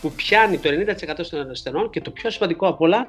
[0.01, 3.07] που πιάνει το 90% των ασθενών και το πιο σημαντικό απ' όλα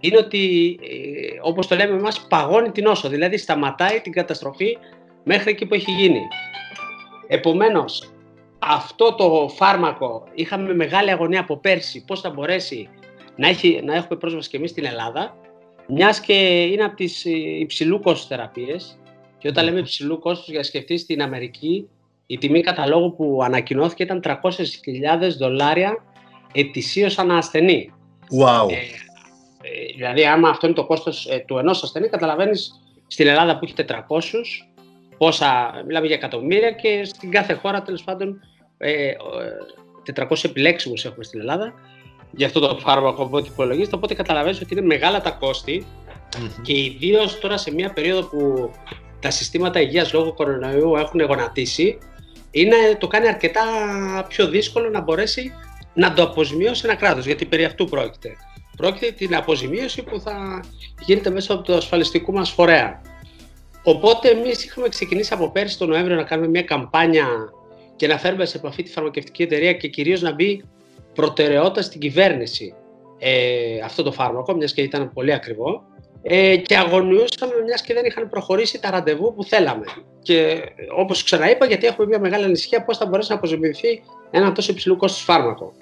[0.00, 4.78] είναι ότι, ε, όπως το λέμε εμάς, παγώνει την όσο, δηλαδή σταματάει την καταστροφή
[5.24, 6.20] μέχρι εκεί που έχει γίνει.
[7.26, 8.10] Επομένως,
[8.66, 12.88] αυτό το φάρμακο είχαμε μεγάλη αγωνία από πέρσι πώς θα μπορέσει
[13.36, 15.36] να, έχει, να έχουμε πρόσβαση και εμείς στην Ελλάδα
[15.86, 18.98] μιας και είναι από τις ε, υψηλού κόστος θεραπείες
[19.38, 21.88] και όταν λέμε υψηλού κόστος για σκεφτείς στην Αμερική
[22.26, 24.40] η τιμή καταλόγου που ανακοινώθηκε ήταν 300.000
[25.38, 26.04] δολάρια
[26.52, 27.92] ετησίως ανά ασθενή.
[28.40, 28.70] Wow.
[28.70, 33.58] Ε, ε, δηλαδή άμα αυτό είναι το κόστος ε, του ενός ασθενή καταλαβαίνεις στην Ελλάδα
[33.58, 33.94] που έχει 400
[35.18, 38.40] πόσα, μιλάμε για εκατομμύρια και στην κάθε χώρα τέλος πάντων
[38.78, 39.12] ε,
[40.14, 41.74] 400 επιλέξιμους έχουμε στην Ελλάδα
[42.30, 45.86] για αυτό το φάρμακο από ό,τι υπολογίζεται, οπότε καταλαβαίνεις ότι είναι μεγάλα τα κοστη
[46.62, 48.70] και ιδίως τώρα σε μια περίοδο που
[49.20, 51.98] τα συστήματα υγείας λόγω κορονοϊού έχουν γονατίσει,
[52.50, 53.62] είναι, το κάνει αρκετά
[54.28, 55.52] πιο δύσκολο να μπορέσει
[55.94, 58.36] να το αποζημιώσει ένα κράτος, γιατί περί αυτού πρόκειται.
[58.76, 60.64] Πρόκειται την αποζημίωση που θα
[61.04, 63.02] γίνεται μέσα από το ασφαλιστικό μας φορέα.
[63.82, 67.26] Οπότε εμείς είχαμε ξεκινήσει από πέρσι τον Νοέμβριο να κάνουμε μια καμπάνια
[67.96, 70.64] και να φέρουμε σε επαφή τη φαρμακευτική εταιρεία και κυρίως να μπει
[71.14, 72.74] προτεραιότητα στην κυβέρνηση.
[73.18, 75.82] ε, αυτό το φάρμακο, μιας και ήταν πολύ ακριβό.
[76.22, 79.84] Ε, και αγωνιούσαμε μιας και δεν είχαν προχωρήσει τα ραντεβού που θέλαμε.
[80.22, 80.62] Και
[80.96, 84.96] όπως ξαναείπα, γιατί έχουμε μια μεγάλη ανησυχία πώς θα μπορέσει να αποζημιωθεί ένα τόσο υψηλού
[84.96, 85.72] κόστος φάρμακο.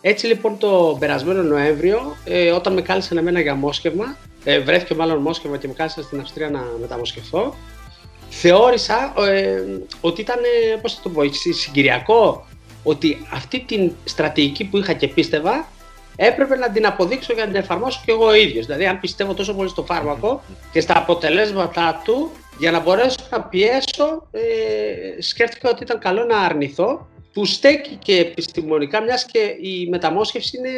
[0.00, 5.22] Έτσι λοιπόν το περασμένο Νοέμβριο, ε, όταν με κάλεσαν εμένα για μόσχευμα, ε, βρέθηκε μάλλον
[5.22, 7.54] μόσχευμα και με κάλεσαν στην Αυστρία να μεταμοσχευθώ,
[8.30, 9.62] θεώρησα ε,
[10.00, 10.38] ότι ήταν,
[10.72, 12.46] ε, πώς θα το πω, συγκυριακό,
[12.82, 15.68] ότι αυτή την στρατηγική που είχα και πίστευα,
[16.16, 18.66] έπρεπε να την αποδείξω για να την εφαρμόσω και εγώ ο ίδιος.
[18.66, 23.42] Δηλαδή, αν πιστεύω τόσο πολύ στο φάρμακο και στα αποτελέσματά του, για να μπορέσω να
[23.42, 29.88] πιέσω, ε, σκέφτηκα ότι ήταν καλό να αρνηθώ που στέκει και επιστημονικά, μιας και η
[29.88, 30.70] μεταμόσχευση είναι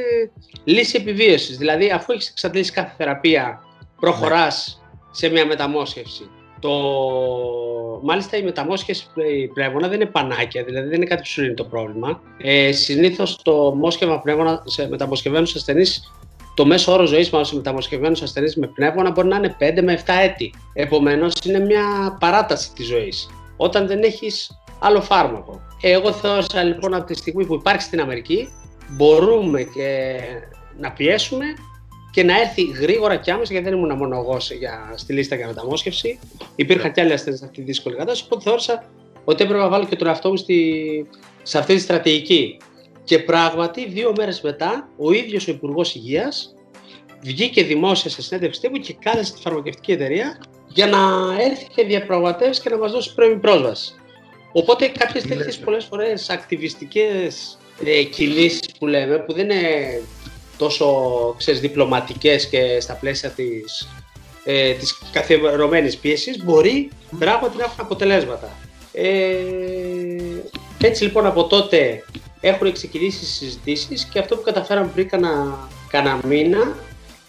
[0.65, 1.57] λύση επιβίωσης.
[1.57, 3.63] Δηλαδή, αφού έχεις εξαντλήσει κάθε θεραπεία,
[4.01, 6.31] προχωράς σε μια μεταμόσχευση.
[6.63, 6.71] Το...
[8.03, 9.07] Μάλιστα, η μεταμόσχευση
[9.55, 12.21] πνεύμονα δεν είναι πανάκια, δηλαδή δεν είναι κάτι που σου λύνει το πρόβλημα.
[12.39, 16.13] Ε, Συνήθως το μόσχευμα πνεύμονα σε μεταμοσχευμένους ασθενείς
[16.55, 20.03] το μέσο όρο ζωής μας σε μεταμοσχευμένους ασθενείς με πνεύμονα μπορεί να είναι 5 με
[20.07, 20.55] 7 έτη.
[20.73, 23.29] Επομένως, είναι μια παράταση της ζωής.
[23.57, 25.61] Όταν δεν έχεις άλλο φάρμακο.
[25.81, 28.49] Εγώ θεώρησα λοιπόν από τη στιγμή που υπάρχει στην Αμερική,
[28.91, 30.19] μπορούμε και
[30.79, 31.45] να πιέσουμε
[32.13, 35.47] και να έρθει γρήγορα και άμεσα, γιατί δεν ήμουν μόνο εγώ για, στη λίστα για
[35.47, 36.19] μεταμόσχευση.
[36.57, 38.23] Υπήρχαν και άλλοι ασθενεί σε αυτή τη δύσκολη κατάσταση.
[38.25, 38.85] Οπότε θεώρησα
[39.25, 41.07] ότι έπρεπε να βάλω και τον εαυτό μου στη,
[41.43, 42.57] σε αυτή τη στρατηγική.
[43.05, 46.55] Και πράγματι, δύο μέρες μετά, ο ίδιος ο Υπουργός Υγείας
[47.23, 50.99] βγήκε δημόσια σε συνέντευξη τύπου και κάλεσε τη φαρμακευτική εταιρεία για να
[51.41, 53.95] έρθει και διαπραγματεύσει και να μας δώσει πρώιμη πρόσβαση.
[54.53, 60.01] Οπότε κάποιες τέτοιες πολλές φορές ακτιβιστικές ε, κινήσεις που λέμε, που δεν είναι
[60.63, 63.89] τόσο ξέρεις, διπλωματικές και στα πλαίσια της,
[64.45, 68.49] ε, της καθιερωμένης πίεσης, μπορεί πράγματι να έχουν αποτελέσματα.
[68.93, 69.35] Ε,
[70.81, 72.05] έτσι λοιπόν από τότε
[72.41, 76.77] έχουν ξεκινήσει συζητήσεις και αυτό που καταφέραμε πριν κανένα, κανένα μήνα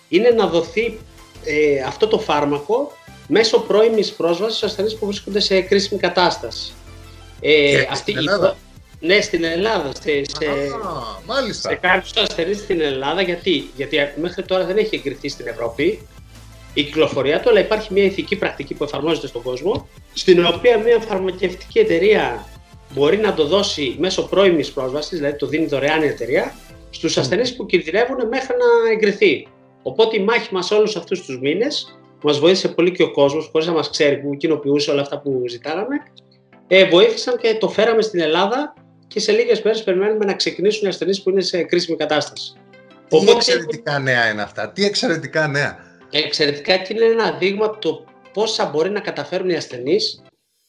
[0.10, 1.00] είναι να δοθεί
[1.44, 2.92] ε, αυτό το φάρμακο
[3.28, 6.74] μέσω πρώιμης πρόσβασης στους ασθενείς που βρίσκονται σε κρίσιμη κατάσταση.
[7.40, 8.56] Ε, αυτή στην Ελλάδα.
[9.06, 9.92] Ναι, στην Ελλάδα.
[10.02, 10.46] Σε, σε,
[11.26, 11.70] μάλιστα.
[11.70, 13.22] σε κάποιους ασθενείς στην Ελλάδα.
[13.22, 16.08] Γιατί; Γιατί μέχρι τώρα δεν έχει εγκριθεί στην Ευρώπη
[16.74, 21.00] η κυκλοφορία του, αλλά υπάρχει μια ηθική πρακτική που εφαρμόζεται στον κόσμο, στην οποία μια
[21.00, 22.48] φαρμακευτική εταιρεία
[22.94, 26.56] μπορεί να το δώσει μέσω πρώιμης πρόσβασης, δηλαδή το δίνει δωρεάν η εταιρεία,
[26.90, 29.48] στους ασθενείς που κινδυνεύουν μέχρι να εγκριθεί.
[29.84, 33.68] Οπότε η μάχη μας όλους αυτούς τους μήνες μας βοήθησε πολύ και ο κόσμος, χωρίς
[33.68, 35.96] να μας ξέρει που κοινοποιούσε όλα αυτά που ζητάγαμε,
[36.68, 38.74] ε, βοήθησαν και το φέραμε στην Ελλάδα
[39.14, 42.54] και σε λίγες μέρες περιμένουμε να ξεκινήσουν οι ασθενείς που είναι σε κρίσιμη κατάσταση.
[43.08, 45.78] Τι Οπότε, εξαιρετικά νέα είναι αυτά, τι εξαιρετικά νέα.
[46.12, 50.22] Εξαιρετικά και είναι ένα δείγμα το πόσα μπορεί να καταφέρουν οι ασθενείς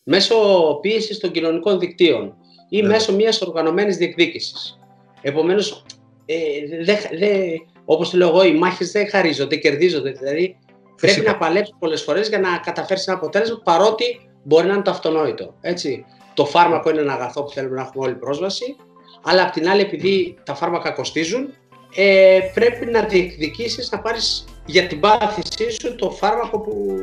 [0.04, 0.37] μέσω
[0.80, 2.35] πίεσης των κοινωνικών δικτύων
[2.68, 2.88] ή ναι.
[2.88, 4.78] μέσω μιας οργανωμένης διεκδίκησης.
[5.22, 5.85] Επομένως,
[6.26, 6.37] ε,
[6.85, 10.11] δε, δε, όπως το λέω εγώ, οι μάχες δεν χαρίζονται, κερδίζονται.
[10.11, 10.59] Δηλαδή,
[10.96, 11.20] Φυσικά.
[11.20, 14.04] πρέπει να παλέψεις πολλές φορές για να καταφέρεις ένα αποτέλεσμα, παρότι
[14.42, 15.54] μπορεί να είναι το αυτονόητο.
[15.61, 16.04] Έτσι.
[16.35, 18.77] Το φάρμακο είναι ένα αγαθό που θέλουμε να έχουμε όλη πρόσβαση,
[19.23, 21.55] αλλά απ' την άλλη επειδή τα φάρμακα κοστίζουν,
[21.94, 26.97] ε, πρέπει να διεκδικήσεις να πάρεις για την πάθησή σου το φάρμακο που,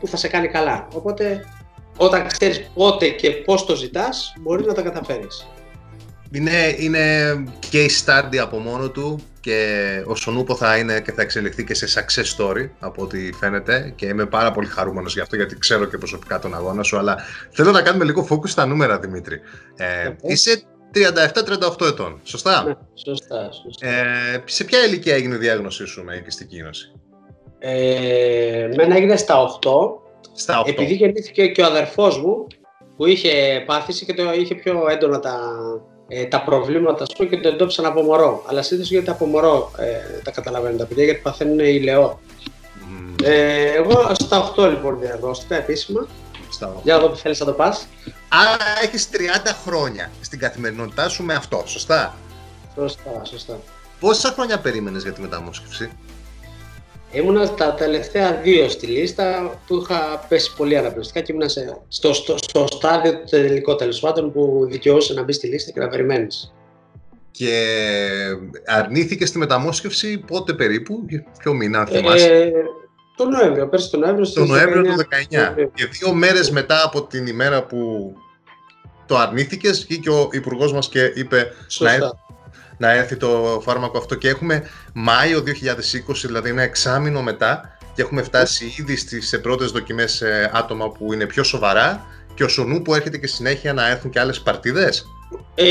[0.00, 0.88] που θα σε κάνει καλά.
[0.94, 1.44] Οπότε
[1.96, 5.46] όταν ξέρεις πότε και πώς το ζητάς, μπορεί να τα καταφέρεις.
[6.34, 7.32] Είναι, είναι
[7.72, 11.86] case study από μόνο του και ο Σονούπο θα είναι και θα εξελιχθεί και σε
[12.00, 15.98] success story από ό,τι φαίνεται και είμαι πάρα πολύ χαρούμενος γι' αυτό γιατί ξέρω και
[15.98, 17.16] προσωπικά τον αγώνα σου αλλά
[17.50, 19.40] θέλω να κάνουμε λίγο focus στα νούμερα Δημήτρη.
[19.76, 20.62] Ε, είσαι
[20.94, 23.50] 37-38 ετών, σωστά; Ναι, σωστά.
[23.52, 23.88] σωστά.
[23.88, 26.92] Ε, σε ποια ηλικία έγινε η διάγνωσή σου με ελκυστική νόση;
[27.58, 29.70] Ε, μένα έγινε στα 8,
[30.34, 30.68] στα 8.
[30.68, 32.46] επειδή γεννήθηκε και ο αδερφός μου
[32.96, 35.38] που είχε πάθηση και το είχε πιο έντονα τα,
[36.08, 38.44] ε, τα προβλήματα σου και το εντόπισαν από μωρό.
[38.46, 42.20] Αλλά συνήθως γιατί από μωρό ε, τα καταλαβαίνουν τα παιδιά γιατί παθαίνουν ηλαιό.
[42.74, 43.24] Mm.
[43.24, 46.06] Ε, εγώ στα 8 λοιπόν διαγνώστηκα επίσημα.
[46.50, 46.80] Στα 8.
[46.82, 47.86] Για να δω που θέλεις να το πας.
[48.28, 49.16] Άρα έχεις 30
[49.66, 52.14] χρόνια στην καθημερινότητά σου με αυτό, σωστά;
[52.74, 53.58] Σωστά, σωστά.
[54.00, 55.90] Πόσα χρόνια περίμενες για τη μεταμόσχευση,
[57.14, 61.48] Ήμουνα τα τελευταία δύο στη λίστα που είχα πέσει πολύ αναπληκτικά και ήμουν
[61.88, 65.80] στο, στο, στο στάδιο του τελικό τέλος πάντων που δικαιούσε να μπει στη λίστα και
[65.80, 66.54] να περιμένεις.
[67.30, 67.76] Και
[68.66, 71.06] αρνήθηκε στη μεταμόσχευση πότε περίπου,
[71.38, 72.50] ποιο μήνα, αν θυμάσαι; Ε,
[73.16, 74.32] το Νοέμβριο, πέρσι το Νοέμβριο.
[74.32, 75.68] Το Νοέμβριο του 19.
[75.74, 78.12] Και δύο μέρες μετά από την ημέρα που
[79.06, 82.10] το αρνήθηκες, βγήκε ο υπουργός μας και είπε να έρθει
[82.84, 85.42] να έρθει το φάρμακο αυτό και έχουμε Μάιο 2020,
[86.22, 91.26] δηλαδή ένα εξάμεινο μετά και έχουμε φτάσει ήδη στις πρώτες δοκιμές σε άτομα που είναι
[91.26, 95.13] πιο σοβαρά και ο Σονού που έρχεται και συνέχεια να έρθουν και άλλες παρτίδες.
[95.54, 95.64] Ε,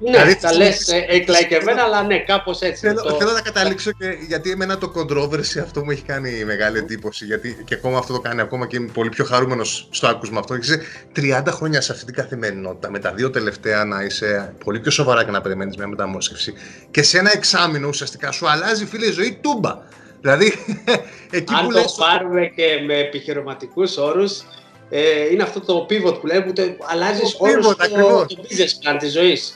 [0.00, 2.86] Ναι, Δηλαδή, τα θέλω- λες ε, εκλαϊκευμένα, αλλά ναι, κάπως έτσι.
[2.86, 6.78] Θέλω, το- θέλω να καταλήξω και γιατί εμένα το controversy αυτό μου έχει κάνει μεγάλη
[6.78, 7.24] εντύπωση.
[7.24, 10.54] Γιατί και ακόμα αυτό το κάνει ακόμα και είμαι πολύ πιο χαρούμενος στο άκουσμα αυτό.
[10.54, 10.80] Είσαι
[11.16, 12.90] 30 χρόνια σε αυτή την καθημερινότητα.
[12.90, 16.54] Με τα δύο τελευταία να είσαι πολύ πιο σοβαρά και να περιμένεις μια μεταμόσχευση.
[16.90, 19.78] Και σε ένα εξάμεινο ουσιαστικά σου αλλάζει φίλε η ζωή τούμπα.
[20.20, 20.52] Δηλαδή
[21.30, 21.94] εκεί Αν που το λες.
[21.98, 24.42] πάρουμε και με επιχειρηματικούς όρους,
[24.90, 28.26] ε, είναι αυτό το pivot που λέμε που το αλλάζεις Το όλο pivot, το, ακριβώς.
[28.26, 29.54] το business plan της ζωής.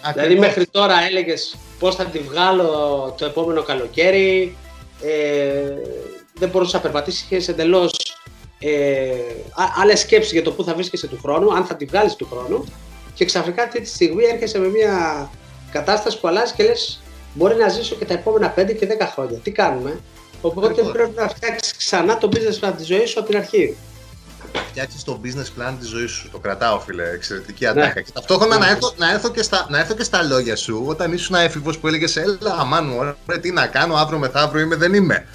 [0.00, 4.56] Δηλαδή ακριβώς, μέχρι τώρα έλεγες πώς θα τη βγάλω το επόμενο καλοκαίρι,
[5.02, 5.72] ε,
[6.34, 7.92] δεν μπορούσε να περπατήσει, είχες εντελώς
[8.58, 9.08] ε,
[9.54, 12.28] α- άλλες σκέψεις για το πού θα βρίσκεσαι του χρόνου, αν θα τη βγάλεις του
[12.30, 12.64] χρόνου
[13.14, 15.30] και ξαφνικά αυτή τη στιγμή έρχεσαι με μια
[15.72, 17.00] κατάσταση που αλλάζει και λες
[17.34, 19.38] μπορεί να ζήσω και τα επόμενα 5 και 10 χρόνια.
[19.38, 20.00] Τι κάνουμε;
[20.40, 20.92] Οπότε Ακριβώς.
[20.92, 23.76] πρέπει να φτιάξεις ξανά το business plan της ζωής σου από την αρχή.
[24.68, 26.28] Φτιάξεις το business plan της ζωής σου.
[26.30, 27.10] Το κρατάω, φίλε.
[27.10, 27.70] Εξαιρετική Ναι.
[27.70, 28.00] ατάκα.
[28.00, 28.64] Και ταυτόχρονα Ναι.
[28.64, 31.78] να, έρθω, να, έρθω και στα, να έρθω και στα λόγια σου όταν ήσουν έφηβος
[31.78, 35.26] που έλεγες Έλα, αμάν μου, ωραία, τι να κάνω, αύριο μεθαύριο είμαι, δεν είμαι.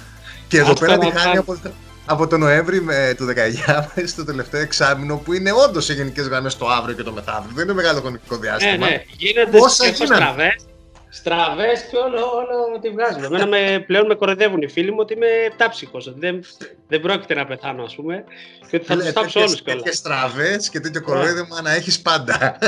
[0.48, 1.40] Και εδώ Αυτό πέρα να τη χάνει κάνω.
[1.40, 1.58] από,
[2.06, 3.32] από τον Νοέμβρη με, του 19
[3.94, 7.50] μέχρι στο τελευταίο εξάμεινο που είναι όντως σε γενικές γραμμές το αύριο και το μεθαύριο.
[7.54, 8.86] Δεν είναι μεγάλο χρονικό Ναι, διάστημα.
[8.88, 10.54] ναι, γίνονται Πόσα και γίνανε;
[11.14, 13.26] Στραβές, στραβές και όλο, όλο τη βγάζουμε.
[13.26, 16.44] Εμένα με, πλέον με κοροϊδεύουν οι φίλοι μου ότι είμαι επτάψυχος, ότι δεν,
[16.88, 18.24] δεν πρόκειται να πεθάνω ας πούμε
[18.70, 19.82] και ότι θα τους τάψω όλους κιόλας.
[19.82, 21.06] Τέτοιες στραβές και τέτοιο Ναι.
[21.06, 22.58] κορόιδεμα να έχεις πάντα.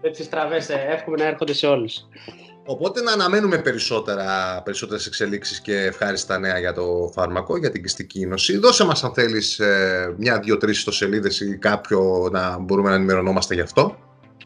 [0.00, 1.96] Έτσι στραβές, ε, εύχομαι να έρχονται σε όλους.
[2.64, 8.26] Οπότε να αναμένουμε περισσότερα, περισσότερες εξελίξεις και ευχάριστα νέα για το φάρμακο, για την κυστική
[8.26, 8.58] νοσή.
[8.58, 13.54] Δώσε μας αν θέλεις ε, μια, δύο, τρεις ιστοσελίδες ή κάποιο να μπορούμε να ενημερωνόμαστε
[13.54, 13.96] γι' αυτό.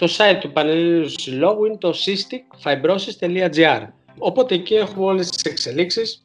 [0.03, 3.87] Το site του Πανελλήνιου Συλλόγου είναι το cysticfibrosis.gr
[4.19, 6.23] Οπότε εκεί έχουμε όλες τις εξελίξεις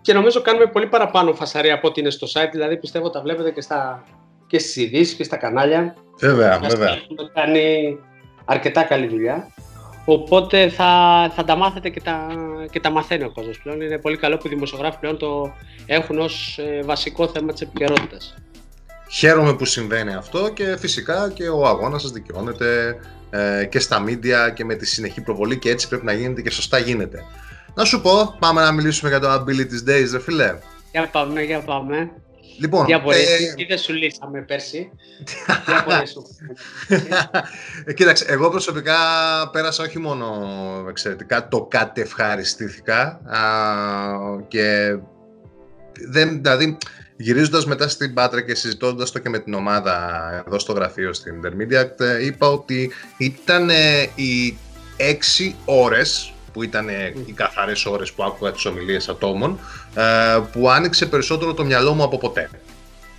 [0.00, 3.50] και νομίζω κάνουμε πολύ παραπάνω φασαρία από ό,τι είναι στο site, δηλαδή πιστεύω τα βλέπετε
[3.50, 4.04] και, στα,
[4.46, 5.96] και στις ειδήσεις και στα κανάλια.
[6.18, 7.98] Βέβαια, Μας Έχουμε κάνει
[8.44, 9.52] αρκετά καλή δουλειά.
[10.04, 12.26] Οπότε θα, θα τα μάθετε και τα,
[12.70, 13.80] και τα μαθαίνει ο κόσμος πλέον.
[13.80, 15.52] Είναι πολύ καλό που οι δημοσιογράφοι πλέον το
[15.86, 18.34] έχουν ως ε, βασικό θέμα της επικαιρότητας.
[19.10, 22.98] Χαίρομαι που συμβαίνει αυτό και φυσικά και ο αγώνας σας δικαιώνεται
[23.30, 26.50] ε, και στα media και με τη συνεχή προβολή και έτσι πρέπει να γίνεται και
[26.50, 27.24] σωστά γίνεται.
[27.74, 30.58] Να σου πω, πάμε να μιλήσουμε για το Abilities Days, ρε φίλε.
[30.92, 32.10] Για πάμε, για πάμε.
[32.60, 34.90] Λοιπόν, Τι απορίες, ε, τι δεν σου λύσαμε πέρσι;
[35.64, 36.22] Τι απορίες σου.
[37.84, 38.96] Ε, Κοίταξε, εγώ προσωπικά
[39.52, 40.26] πέρασα όχι μόνο
[40.88, 43.40] εξαιρετικά, το κατευχαριστήθηκα α,
[44.48, 44.96] και
[46.08, 46.78] δεν, δηλαδή
[47.20, 49.96] γυρίζοντας μετά στην Πάτρα και συζητώντας το και με την ομάδα
[50.46, 54.58] εδώ στο γραφείο στην Intermediate ε, είπα ότι ήταν ε, οι
[54.96, 59.58] έξι ώρες που ήταν ε, οι καθαρές ώρες που άκουγα τις ομιλίες ατόμων
[59.94, 60.02] ε,
[60.52, 62.50] που άνοιξε περισσότερο το μυαλό μου από ποτέ.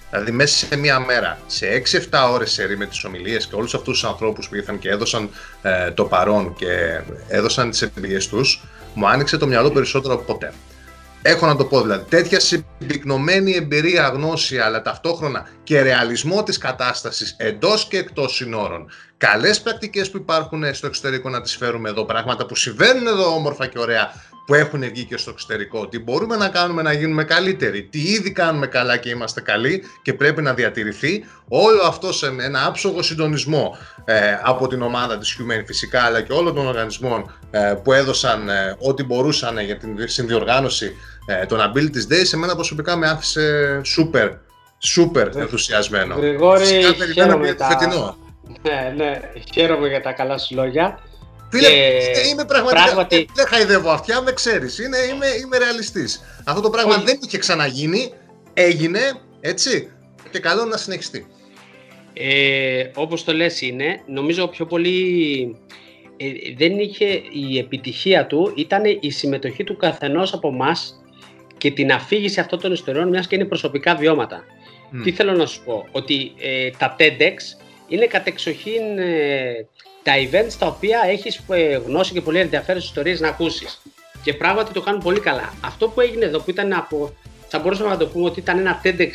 [0.09, 1.65] Δηλαδή μέσα σε μία μέρα, σε
[2.11, 5.29] 6-7 ώρες σε με τις ομιλίες και όλους αυτούς τους ανθρώπους που ήρθαν και έδωσαν
[5.61, 10.53] ε, το παρόν και έδωσαν τις εμπειρίες τους, μου άνοιξε το μυαλό περισσότερο από ποτέ.
[11.21, 17.35] Έχω να το πω δηλαδή, τέτοια συμπυκνωμένη εμπειρία, γνώση, αλλά ταυτόχρονα και ρεαλισμό της κατάστασης
[17.37, 18.89] εντός και εκτός συνόρων.
[19.17, 23.67] Καλές πρακτικές που υπάρχουν στο εξωτερικό να τις φέρουμε εδώ, πράγματα που συμβαίνουν εδώ όμορφα
[23.67, 24.13] και ωραία,
[24.49, 28.31] που έχουν βγει και στο εξωτερικό, τι μπορούμε να κάνουμε να γίνουμε καλύτεροι, τι ήδη
[28.31, 31.23] κάνουμε καλά και είμαστε καλοί και πρέπει να διατηρηθεί.
[31.47, 36.33] Όλο αυτό σε ένα άψογο συντονισμό ε, από την ομάδα της Humane φυσικά, αλλά και
[36.33, 42.13] όλων των οργανισμών ε, που έδωσαν ε, ό,τι μπορούσαν για την συνδιοργάνωση ε, των Abilities
[42.13, 44.29] Days, εμένα προσωπικά με άφησε super,
[44.97, 46.15] super ενθουσιασμένο.
[46.15, 48.17] Γρηγόρη, Φυσικά περιμένω χαίρομαι και το τα- φετινό.
[48.61, 49.19] Ναι, ναι,
[49.53, 50.99] χαίρομαι για τα καλά σου λόγια.
[51.51, 52.83] Φίλε, Και ε, είμαι πραγματικά.
[52.83, 54.79] πράγματι- Δεν, δεν χαϊδεύω αυτιά, με ξέρεις.
[54.79, 56.21] Είμαι, είμαι, είμαι ρεαλιστής.
[56.45, 57.03] Αυτό το πράγμα Όχι.
[57.05, 58.13] δεν είχε ξαναγίνει.
[58.53, 58.99] Έγινε,
[59.41, 59.91] έτσι.
[60.31, 61.27] Και καλό να συνεχιστεί.
[62.13, 65.55] Ε, όπως το λες είναι, νομίζω πιο πολύ
[66.17, 66.25] ε,
[66.57, 71.01] δεν είχε η επιτυχία του, ήταν η συμμετοχή του καθενός από εμάς
[71.57, 74.43] και την αφήγηση αυτών των ιστοριών μιας και είναι προσωπικά βιώματα.
[74.91, 75.01] Μμ.
[75.03, 77.33] Τι θέλω να σου πω, ότι ε, τα TEDx
[77.89, 79.67] είναι κατεξοχήν ε,
[80.03, 83.81] τα events τα οποία έχεις ε, γνώση και πολύ ενδιαφέρουσες ιστορίες να ακούσεις.
[84.23, 85.53] Και πράγματι το κάνουν πολύ καλά.
[85.61, 87.13] Αυτό που έγινε εδώ που ήταν από,
[87.47, 89.11] θα μπορούσαμε να το πούμε ότι ήταν ένα TEDx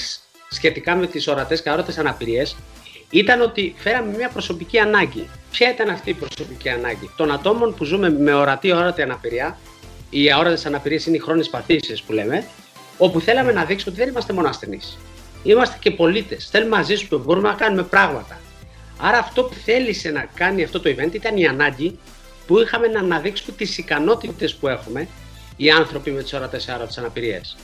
[0.51, 2.57] σχετικά με τις ορατές και αόρατες αναπηρίες,
[3.11, 5.29] ήταν ότι φέραμε μια προσωπική ανάγκη.
[5.51, 9.59] Ποια ήταν αυτή η προσωπική ανάγκη; Των ατόμων που ζούμε με ορατή ορατή αναπηρία,
[10.11, 12.45] οι αόρατες αναπηρίες είναι οι χρόνιες παθήσεις που λέμε,
[12.99, 14.99] όπου θέλαμε να δείξουμε ότι δεν είμαστε μόνο ασθενείς.
[15.43, 16.49] Είμαστε και πολίτες.
[16.51, 18.39] Θέλουμε μαζί σου μπορούμε να κάνουμε πράγματα.
[18.99, 21.99] Άρα αυτό που θέλησε να κάνει αυτό το event ήταν η ανάγκη
[22.47, 25.09] που είχαμε να αναδείξουμε τις ικανότητες που έχουμε
[25.57, 27.57] οι άνθρωποι με τις ορατέ αόρατε αναπηρίες.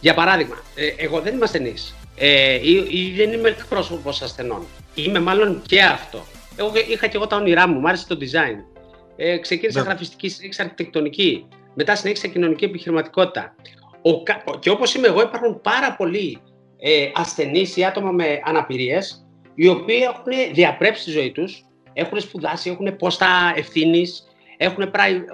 [0.00, 4.66] Για παράδειγμα, ε, εγώ δεν είμαι ασθενής ε, ή, ή δεν είμαι εκπρόσωπος ασθενών.
[4.94, 6.24] Είμαι μάλλον και αυτό.
[6.56, 8.64] Εγώ είχα και εγώ τα όνειρά μου, μου άρεσε το design.
[9.16, 9.86] Ε, ξεκίνησα Ναι.
[9.88, 11.46] γραφιστική, συνέχισα αρχιτεκτονική.
[11.74, 13.54] Μετά συνέχισα κοινωνική επιχειρηματικότητα.
[14.02, 16.38] Ο, κα- και όπως είμαι εγώ υπάρχουν πάρα πολλοί
[16.78, 22.70] ε, ασθενείς ή άτομα με αναπηρίες οι οποίοι έχουν διαπρέψει τη ζωή τους, έχουν σπουδάσει,
[22.70, 24.22] έχουν πόστα ευθύνης,
[24.56, 25.24] έχουν, πράι,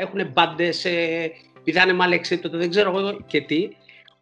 [0.00, 1.30] έχουν μπάντες, ε,
[1.64, 3.68] πηδάνε με αλεξίπτωτα, δεν ξέρω εγώ και τι.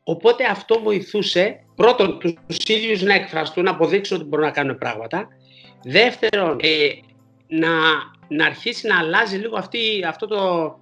[0.02, 5.28] Οπότε αυτό βοηθούσε πρώτον τους ίδιους να εκφραστούν, να αποδείξουν ότι μπορούν να κάνουν πράγματα.
[5.82, 6.88] Δεύτερον, ε,
[7.46, 7.68] να,
[8.28, 10.74] να αρχίσει να αλλάζει λίγο αυτή, αυτό το,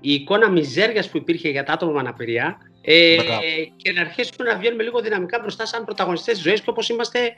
[0.00, 3.40] η εικόνα μιζέριας που υπήρχε για τα άτομα με αναπηρία ε, Μπράβο.
[3.76, 7.32] και να αρχίσουμε να βγαίνουμε λίγο δυναμικά μπροστά σαν πρωταγωνιστές της ζωής και όπως είμαστε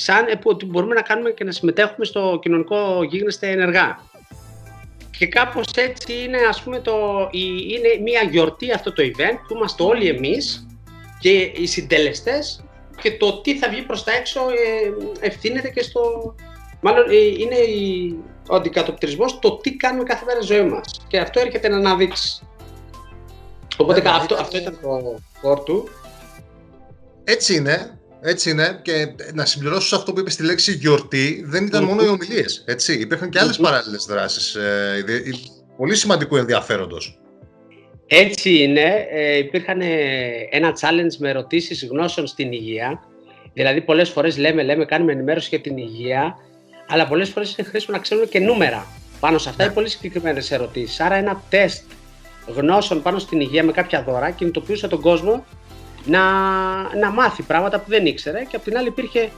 [0.00, 3.98] σαν ε, που ότι μπορούμε να κάνουμε και να συμμετέχουμε στο κοινωνικό γίγνεσθε ενεργά.
[5.18, 9.54] Και κάπως έτσι είναι, ας πούμε, το, η- είναι μια γιορτή αυτό το event που
[9.56, 10.66] είμαστε όλοι εμείς
[11.20, 12.64] και οι συντελεστές
[13.02, 16.34] και το τι θα βγει προς τα έξω ε, ευθύνεται και στο...
[16.80, 18.14] Μάλλον ε, είναι η,
[18.48, 20.84] ο αντικατοπτρισμός το τι κάνουμε κάθε μέρα στη ζωή μας.
[21.08, 22.42] Και αυτό έρχεται να αναδείξει.
[23.76, 25.88] Οπότε Βέβαια, αυτό, ήταν- αυτό ήταν το core του.
[27.24, 27.97] Έτσι είναι.
[28.20, 28.78] Έτσι είναι.
[28.82, 31.88] Και να συμπληρώσω σε αυτό που είπες στη λέξη γιορτή, δεν ήταν Μμμ.
[31.88, 32.64] μόνο οι ομιλίες.
[32.88, 33.64] Υπήρχαν και άλλες Μμμ.
[33.64, 34.54] παράλληλες δράσεις.
[34.54, 35.30] Ε, ιδε- ε,
[35.76, 37.18] πολύ σημαντικού ενδιαφέροντος.
[38.06, 39.06] Έτσι είναι.
[39.10, 39.86] Ε, υπήρχαν ε,
[40.50, 43.02] ένα challenge με ερωτήσεις γνώσεων στην υγεία.
[43.52, 46.36] Δηλαδή, πολλές φορές λέμε, λέμε, κάνουμε ενημέρωση για την υγεία,
[46.88, 48.86] αλλά πολλές φορές είναι χρήσιμο να ξέρουμε και νούμερα
[49.20, 49.70] πάνω σε αυτά Ναι.
[49.70, 51.00] οι πολύ συγκεκριμένες ερωτήσεις.
[51.00, 51.82] Άρα, ένα τεστ
[52.56, 55.44] γνώσεων πάνω στην υγεία με κάποια δώρα κινητοποιούσε τον κόσμο
[56.04, 56.20] να,
[56.96, 59.30] να μάθει πράγματα που δεν ήξερε και απ' την άλλη υπήρχε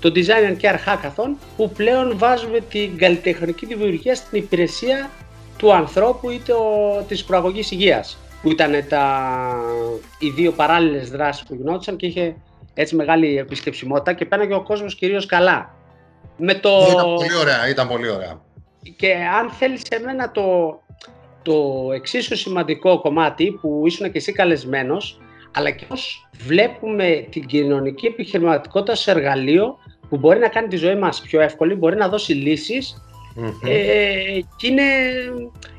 [0.00, 5.10] το Design and Care Hackathon που πλέον βάζουμε την καλλιτεχνική δημιουργία στην υπηρεσία
[5.58, 6.56] του ανθρώπου ή το,
[7.08, 9.24] της προαγωγής υγείας που ήταν τα,
[10.18, 12.36] οι δύο παράλληλες δράσεις που γινόντουσαν και είχε
[12.74, 15.74] έτσι μεγάλη επισκεψιμότητα και πέναγε ο κόσμος κυρίως καλά.
[16.36, 16.86] Με το...
[16.90, 17.68] Ήταν πολύ ωραία.
[17.68, 18.40] Ήταν πολύ ωραία.
[18.96, 20.80] Και αν θέλεις εμένα το,
[21.42, 25.20] το εξίσου σημαντικό κομμάτι που ήσουν και εσύ καλεσμένος,
[25.58, 30.94] αλλά και πώς βλέπουμε την κοινωνική επιχειρηματικότητα σε εργαλείο που μπορεί να κάνει τη ζωή
[30.94, 33.02] μας πιο εύκολη, μπορεί να δώσει λύσεις
[33.34, 33.50] Μμμ.
[33.64, 34.82] ε, και, είναι,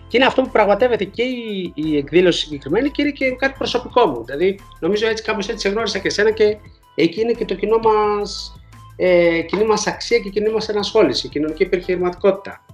[0.07, 4.05] και είναι αυτό που πραγματεύεται και η, η εκδήλωση συγκεκριμένη και είναι και κάτι προσωπικό
[4.05, 4.23] μου.
[4.25, 6.57] Δηλαδή, νομίζω έτσι κάπως έτσι σε γνώρισα και εσένα και
[6.95, 8.61] εκεί είναι και το κοινό μας,
[8.95, 12.65] ε, κοινή μας αξία και κοινή μας ενασχόληση, η κοινωνική επιχειρηματικότητα.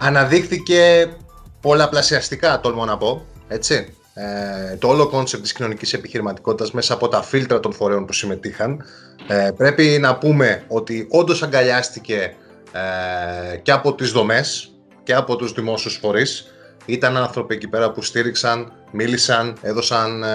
[0.00, 1.10] Αναδείχθηκε
[1.60, 3.24] πολλαπλασιαστικά, τολμώ να πω.
[3.48, 3.94] Έτσι.
[4.14, 8.84] Ε, το όλο concept της κοινωνικής επιχειρηματικότητας μέσα από τα φίλτρα των φορέων που συμμετείχαν.
[9.26, 12.34] Ε, πρέπει να πούμε ότι όντως αγκαλιάστηκε
[12.72, 16.52] ε, και από τις δομές και από τους δημόσιους φορείς.
[16.86, 20.26] Ήταν άνθρωποι εκεί πέρα που στήριξαν, μίλησαν, έδωσαν ε,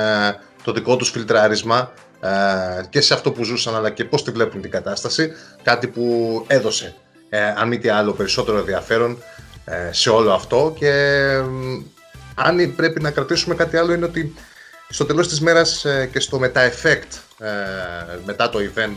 [0.64, 4.62] το δικό τους φιλτράρισμα ε, και σε αυτό που ζούσαν αλλά και πώς τη βλέπουν
[4.62, 5.32] την κατάσταση.
[5.64, 6.96] Κάτι που έδωσε,
[7.30, 9.18] ε, αν μη τι άλλο, περισσότερο ενδιαφέρον
[9.66, 10.92] ε, σε όλο αυτό και
[11.50, 11.82] μ,
[12.36, 14.34] αν πρέπει να κρατήσουμε κάτι άλλο είναι ότι
[14.90, 17.50] στο τέλος της μέρας ε, και στο μετά-effect ε,
[18.26, 18.96] μετά το event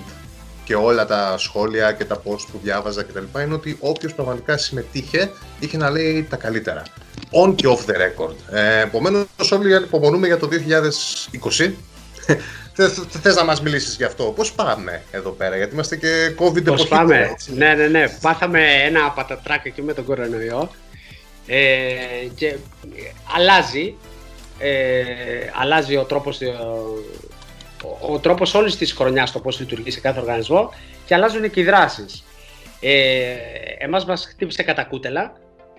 [0.64, 3.40] και όλα τα σχόλια και τα post που διάβαζα κτλ.
[3.42, 6.83] είναι ότι όποιος πραγματικά συμμετείχε είχε να λέει τα καλύτερα.
[7.44, 8.35] On και off the record.
[8.55, 11.70] Ε, Επομένως, όλοι υπομονούμε για το 2020.
[12.74, 12.90] Θε-
[13.22, 16.81] Θες να μας μιλήσεις γι' αυτό; Πώς πάμε εδώ πέρα, γιατί είμαστε και COVID Πώς
[16.81, 16.88] εποχή.
[16.88, 17.55] πάμε; τώρα, έτσι.
[17.55, 18.09] Ναι, ναι, ναι.
[18.20, 20.70] Πάθαμε ένα πατατράκ εκεί με τον κορονοϊό.
[21.49, 21.97] Ε,
[22.35, 22.57] και
[23.37, 23.97] αλλάζει.
[24.59, 30.01] Ε, αλλάζει ο τρόπος, ε, ο, ο τρόπος όλης της χρονιάς το πώς λειτουργεί σε
[30.01, 30.73] κάθε οργανισμό
[31.07, 32.25] και αλλάζουν και οι δράσεις.
[32.81, 33.35] Ε,
[33.79, 35.33] εμάς μας χτύπησε κατά κούτελα,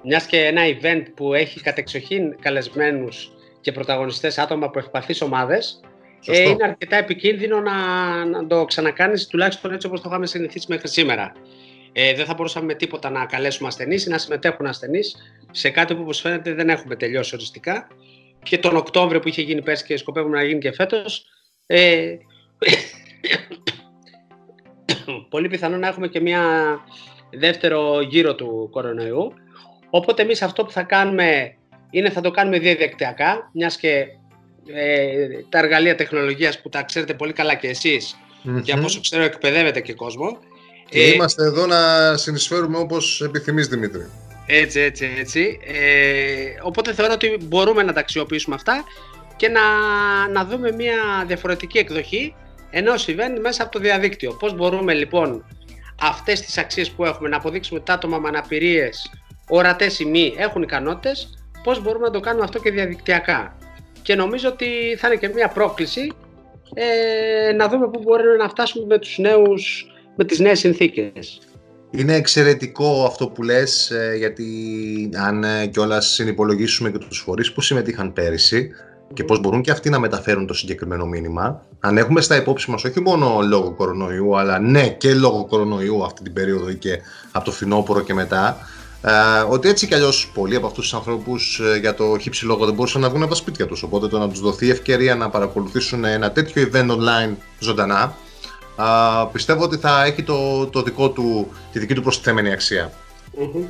[0.04, 5.80] μιας και ένα event που έχει κατεξοχήν καλεσμένους και πρωταγωνιστές άτομα από ευπαθείς ομάδες,
[6.26, 6.50] ε, Σωστό.
[6.50, 7.76] είναι αρκετά επικίνδυνο να,
[8.26, 11.32] να το ξανακάνεις τουλάχιστον έτσι όπως το είχαμε συνηθίσει μέχρι σήμερα.
[12.02, 15.16] Ε, δεν θα μπορούσαμε με τίποτα να καλέσουμε ασθενείς ή να συμμετέχουν ασθενείς
[15.52, 17.88] σε κάτι που όπως φαίνεται δεν έχουμε τελειώσει οριστικά
[18.44, 21.26] και τον Οκτώβριο που είχε γίνει πέρσι και σκοπεύουμε να γίνει και φέτος
[21.66, 22.16] ε,
[25.30, 26.44] πολύ πιθανό να έχουμε και μια
[27.32, 29.34] δεύτερο γύρο του κορονοϊού
[29.90, 31.56] οπότε εμείς αυτό που θα κάνουμε
[31.90, 34.06] είναι θα το κάνουμε διαδικτυακά μιας και
[34.74, 38.20] ε, τα εργαλεία τεχνολογίας που τα ξέρετε πολύ καλά και εσείς
[38.64, 38.86] και από Μμμ.
[38.86, 40.38] όσο ξέρω εκπαιδεύετε και κόσμο.
[40.90, 44.10] Και Ε, είμαστε εδώ να συνεισφέρουμε όπως επιθυμείς Δημήτρη.
[44.46, 45.60] Έτσι, έτσι, έτσι.
[45.66, 48.84] Ε, οπότε θεωρώ ότι μπορούμε να τα αξιοποιήσουμε αυτά
[49.36, 49.62] και να,
[50.32, 52.36] να δούμε μια διαφορετική εκδοχή
[52.70, 54.34] ενός event μέσα από το διαδίκτυο.
[54.34, 55.46] Πώς μπορούμε λοιπόν
[56.02, 59.12] αυτές τις αξίες που έχουμε να αποδείξουμε ότι τα άτομα με αναπηρίες,
[59.50, 63.58] ορατές ή μη, έχουν ικανότητες, πώς μπορούμε να το κάνουμε αυτό και διαδικτυακά.
[64.02, 64.66] Και νομίζω ότι
[64.98, 66.12] θα είναι και μια πρόκληση
[66.74, 71.40] ε, να δούμε πού μπορούμε να φτάσουμε με, τους νέους, με τις νέες συνθήκες.
[71.92, 74.46] Είναι εξαιρετικό αυτό που λες, ε, γιατί
[75.16, 78.70] αν ε, κιόλας συνυπολογίσουμε και τους φορείς που συμμετείχαν πέρυσι
[79.14, 82.84] και πώς μπορούν και αυτοί να μεταφέρουν το συγκεκριμένο μήνυμα, αν έχουμε στα υπόψη μας
[82.84, 87.00] όχι μόνο λόγω κορονοϊού, αλλά ναι και λόγω κορονοϊού αυτή την περίοδο ή και
[87.32, 88.58] από το φινόπωρο και μετά,
[89.02, 89.12] ε,
[89.50, 93.02] ότι έτσι κι αλλιώς πολλοί από αυτούς τους ανθρώπους για το χύψη λόγο δεν μπορούσαν
[93.02, 93.84] να βγουν από τα σπίτια τους.
[93.84, 98.16] Οπότε το να τους δοθεί ευκαιρία να παρακολουθήσουν ένα τέτοιο event online ζωντανά,
[98.84, 102.92] α, πιστεύω ότι θα έχει το, το δικό του, τη δική του προσθέμενη αξία.
[103.38, 103.64] Μμμ.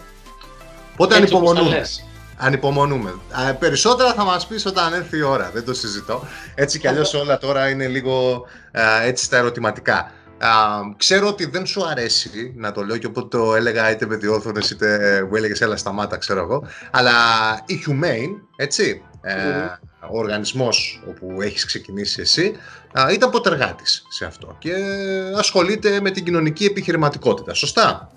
[0.94, 1.78] Οπότε Έτσι όπως τα ανυπομονούμε.
[1.78, 2.04] λες.
[2.38, 3.14] Ανυπομονούμε.
[3.32, 6.24] Α, περισσότερα θα μας πεις όταν έρθει η ώρα, δεν το συζητώ.
[6.56, 10.12] Έτσι κι αλλιώς όλα τώρα είναι λίγο α, έτσι στα ερωτηματικά.
[10.38, 10.50] Α,
[10.98, 14.70] ξέρω ότι δεν σου αρέσει να το λέω και οπότε το έλεγα είτε με διόρθωνες
[14.70, 16.64] είτε μου έλεγες έλα σταμάτα ξέρω εγώ.
[16.92, 17.12] Αλλά
[17.66, 22.56] η Humane, έτσι, ε, ο οργανισμός όπου έχεις ξεκινήσει εσύ,
[23.00, 24.74] α, ήταν ποτεργάτης σε αυτό και
[25.36, 28.12] ασχολείται με την κοινωνική επιχειρηματικότητα, σωστά;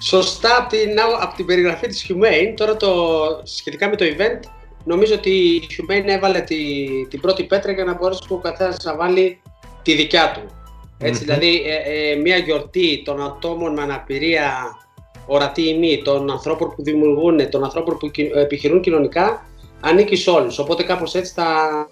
[0.00, 2.92] Σωστά από την, από την περιγραφή της Humane, τώρα το,
[3.44, 4.48] σχετικά με το event,
[4.84, 6.56] νομίζω ότι η Humane έβαλε τη,
[7.10, 9.40] την πρώτη πέτρα για να μπορέσει ο καθένας να βάλει
[9.82, 10.40] τη δικιά του.
[10.98, 11.26] Έτσι, Μμμ.
[11.26, 14.52] δηλαδή ε, ε, μια γιορτή των ατόμων με αναπηρία
[15.26, 19.46] ορατή ή μη, των ανθρώπων που δημιουργούν, των ανθρώπων που κοι- επιχειρούν κοινωνικά,
[19.80, 20.58] ανήκει σε όλους.
[20.58, 21.88] Οπότε κάπως έτσι θα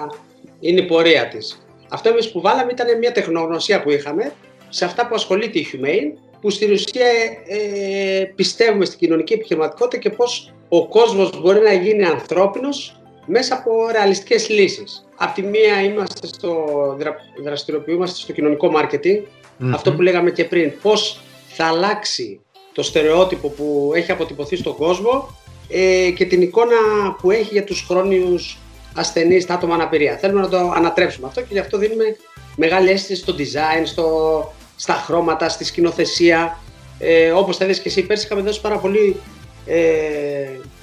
[0.61, 1.67] είναι η πορεία της.
[1.89, 4.33] Αυτό εμείς που βάλαμε ήταν μια τεχνογνωσία που είχαμε
[4.69, 7.07] σε αυτά που ασχολείται η Humane, που στην ουσία
[7.47, 13.89] ε, πιστεύουμε στην κοινωνική επιχειρηματικότητα και πώς ο κόσμος μπορεί να γίνει ανθρώπινος μέσα από
[13.91, 15.09] ρεαλιστικές λύσεις.
[15.17, 16.65] Απ' τη μία είμαστε στο,
[16.99, 19.23] δρα- δραστηριοποιούμαστε στο κοινωνικό μάρκετινγκ,
[19.59, 19.75] Μμμ.
[19.75, 22.41] αυτό που λέγαμε και πριν, πώς θα αλλάξει
[22.73, 25.37] το στερεότυπο που έχει αποτυπωθεί στον κόσμο
[25.73, 26.77] ε, και την εικόνα
[27.21, 28.59] που έχει για τους χρόνιους
[28.95, 30.17] ασθενείς, τα άτομα αναπηρία.
[30.17, 32.17] Θέλουμε να το ανατρέψουμε αυτό και γι' αυτό δίνουμε
[32.57, 36.59] μεγάλη αίσθηση στο design, στο, στα χρώματα, στη σκηνοθεσία.
[36.99, 39.17] Ε, όπως θα δεις και εσύ πέρσι είχαμε δώσει πάρα πολύ
[39.67, 39.79] ε,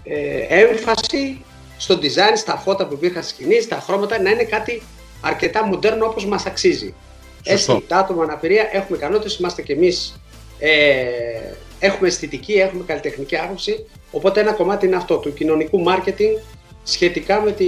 [0.03, 1.43] ε, έμφαση
[1.77, 4.81] στο design, στα φώτα που υπήρχαν στη σκηνή, στα χρώματα, να είναι κάτι
[5.21, 6.93] αρκετά μοντέρνο όπως μας αξίζει.
[7.49, 7.73] Σωστό.
[7.73, 10.21] Έτσι, τα άτομα με αναπηρία έχουμε ικανότητες, είμαστε κι εμείς,
[10.59, 10.69] ε,
[11.79, 16.41] έχουμε αισθητική, έχουμε καλλιτεχνική άποψη, οπότε ένα κομμάτι είναι αυτό, του κοινωνικού marketing
[16.84, 17.68] σχετικά με, τη,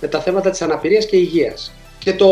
[0.00, 1.74] με τα θέματα της αναπηρίας και υγείας.
[1.98, 2.28] Και το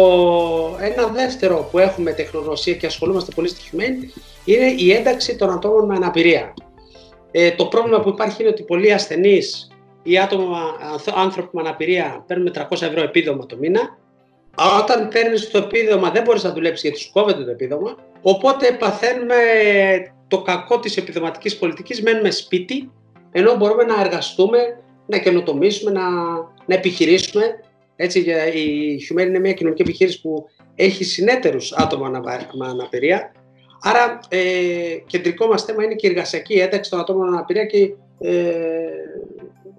[0.81, 5.87] ένα δεύτερο που έχουμε τεχνογνωσία και ασχολούμαστε πολύ στη Humane είναι η ένταξη των ατόμων
[5.87, 6.55] με αναπηρία.
[7.31, 9.69] Ε, το πρόβλημα που υπάρχει είναι ότι πολλοί ασθενείς
[10.03, 10.59] ή άτομα,
[10.93, 13.99] ανθ- άνθρωποι με αναπηρία παίρνουν 300 ευρώ επίδομα το μήνα.
[14.83, 17.97] Όταν παίρνεις το επίδομα δεν μπορείς να δουλέψεις γιατί σου κόβεται το επίδομα.
[18.23, 19.35] Οπότε παθαίνουμε
[20.29, 22.91] το κακό της επιδοματικής πολιτικής, μένουμε σπίτι,
[23.33, 24.59] ενώ μπορούμε να εργαστούμε,
[25.07, 26.03] να καινοτομήσουμε, να,
[26.66, 27.43] να επιχειρήσουμε.
[27.97, 33.33] Έτσι, για- η Humane είναι μια κοινωνική επιχείρηση που έχει συνέτερους άτομα ανα- με αναπηρία.
[33.83, 34.39] Άρα, ε,
[35.07, 38.33] κεντρικό μας θέμα είναι και η εργασιακή ένταξη των ατόμων με αναπηρία και ε,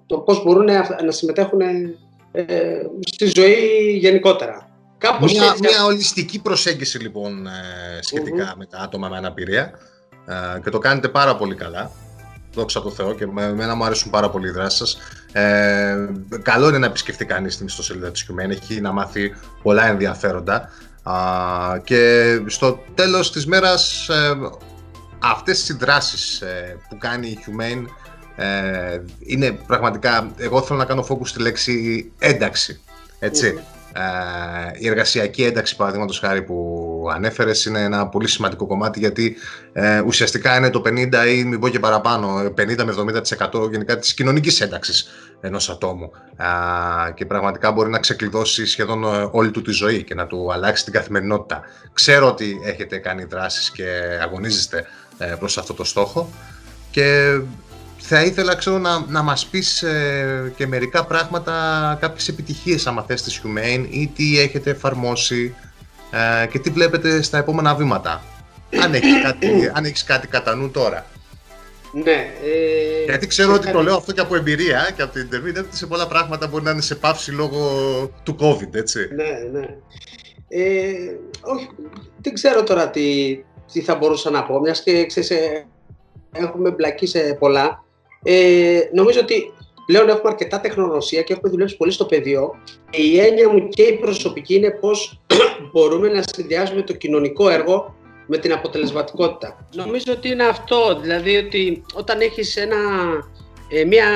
[0.06, 1.60] το πώς μπορούν να, να συμμετέχουν
[2.32, 2.44] ε,
[3.06, 4.68] στη ζωή γενικότερα.
[4.98, 7.50] Κάπως Μια, έτσι, μια ολιστική προσέγγιση λοιπόν ε,
[8.00, 8.58] σχετικά Μμμ.
[8.58, 9.70] με τα άτομα με αναπηρία
[10.56, 11.90] ε, και το κάνετε πάρα πολύ καλά.
[12.54, 14.98] Δόξα τω Θεώ και με εμένα μου αρέσουν πάρα πολύ οι δράσεις σας.
[15.32, 15.96] Ε,
[16.42, 20.70] καλό είναι να επισκεφτεί κανείς την ιστοσελίδα της Humane, έχει να μάθει πολλά ενδιαφέροντα.
[21.02, 21.14] Α,
[21.84, 24.36] και στο τέλος της μέρας ε,
[25.18, 27.84] αυτές οι δράσεις ε, που κάνει η Humane
[28.36, 32.80] ε, είναι πραγματικά, εγώ θέλω να κάνω focus στη λέξη ένταξη,
[33.18, 33.52] έτσι.
[33.52, 33.62] Μμμ.
[33.96, 34.00] Ε,
[34.78, 39.36] η εργασιακή ένταξη, παραδείγματος χάρη που ανέφερες, είναι ένα πολύ σημαντικό κομμάτι γιατί
[39.72, 40.90] ε, ουσιαστικά είναι το 50
[41.28, 45.08] ή μην πω και παραπάνω, ε, 50 με 70% γενικά της κοινωνικής ένταξης
[45.40, 46.48] ενός ατόμου Α,
[47.14, 50.84] και πραγματικά μπορεί να ξεκλειδώσει σχεδόν ε, όλη του τη ζωή και να του αλλάξει
[50.84, 51.62] την καθημερινότητα.
[51.92, 54.86] Ξέρω ότι έχετε κάνει δράσεις και αγωνίζεστε
[55.18, 56.30] ε, προς αυτό το στόχο
[56.90, 57.38] και
[58.06, 61.52] θα ήθελα ξέρω, να, να μας πεις ε, και μερικά πράγματα,
[62.00, 65.54] κάποιες επιτυχίες άμα θες της Humane ή τι έχετε εφαρμόσει
[66.42, 68.22] ε, και τι βλέπετε στα επόμενα βήματα.
[68.82, 71.06] Αν έχεις κάτι, αν έχεις κάτι κατά νου τώρα.
[71.92, 72.30] Ναι.
[72.44, 73.88] Ε, Γιατί ξέρω ότι το ξεκάθαρα.
[73.88, 76.70] λέω αυτό και από εμπειρία και από την interview, ότι σε πολλά πράγματα μπορεί να
[76.70, 77.60] είναι σε πάυση λόγω
[78.22, 79.08] του COVID, έτσι.
[79.14, 79.66] Ναι, ναι.
[80.48, 80.94] Ε,
[81.40, 81.68] όχι,
[82.20, 83.38] δεν ξέρω τώρα τι,
[83.72, 85.66] τι θα μπορούσα να πω, μιας και ξέρεις, ε,
[86.32, 87.83] έχουμε μπλακεί σε πολλά.
[88.24, 89.52] Ε, νομίζω ότι
[89.86, 92.54] πλέον έχουμε αρκετά τεχνογνωσία και έχουμε δουλέψει πολύ στο πεδίο.
[92.90, 95.20] Η έννοια μου και η προσωπική είναι πώς
[95.72, 97.94] μπορούμε να συνδυάσουμε το κοινωνικό έργο
[98.26, 99.66] με την αποτελεσματικότητα.
[99.74, 102.76] Νομίζω ότι είναι αυτό, δηλαδή ότι όταν έχεις ένα,
[103.68, 104.06] ε, μια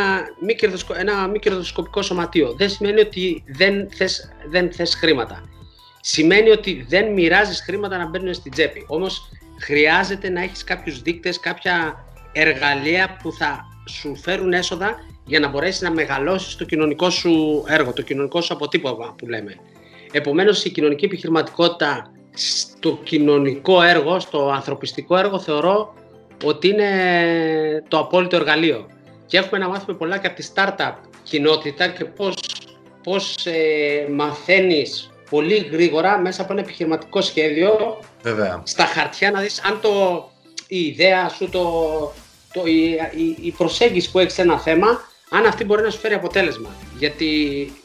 [0.41, 5.43] μη κερδοσκο- ένα μη κερδοσκοπικό σωματείο, δεν σημαίνει ότι δεν θες, δεν θες χρήματα.
[6.01, 8.85] Σημαίνει ότι δεν μοιράζεις χρήματα να μπαίνουν στην τσέπη.
[8.89, 9.31] Όμως
[9.61, 15.81] χρειάζεται να έχεις κάποιους δείκτες, κάποια εργαλεία που θα σου φέρουν έσοδα για να μπορέσεις
[15.81, 19.55] να μεγαλώσεις το κοινωνικό σου έργο, το κοινωνικό σου αποτύπωμα που λέμε.
[20.13, 25.95] Επομένως η κοινωνική επιχειρηματικότητα στο κοινωνικό έργο, στο ανθρωπιστικό έργο θεωρώ
[26.45, 26.85] ότι είναι
[27.89, 28.87] το απόλυτο εργαλείο.
[29.27, 32.35] Και έχουμε να μάθουμε πολλά και από τη startup κοινότητα και πώς,
[33.03, 38.63] πώς ε, μαθαίνεις πολύ γρήγορα μέσα από ένα επιχειρηματικό σχέδιο Βέβαια.
[38.65, 40.25] στα χαρτιά να δεις αν το,
[40.67, 42.13] η ιδέα σου, το, το,
[42.67, 44.87] η, η, η προσέγγιση που έχεις σε ένα θέμα,
[45.31, 46.69] αν αυτή μπορεί να σου φέρει αποτέλεσμα.
[46.99, 47.25] Γιατί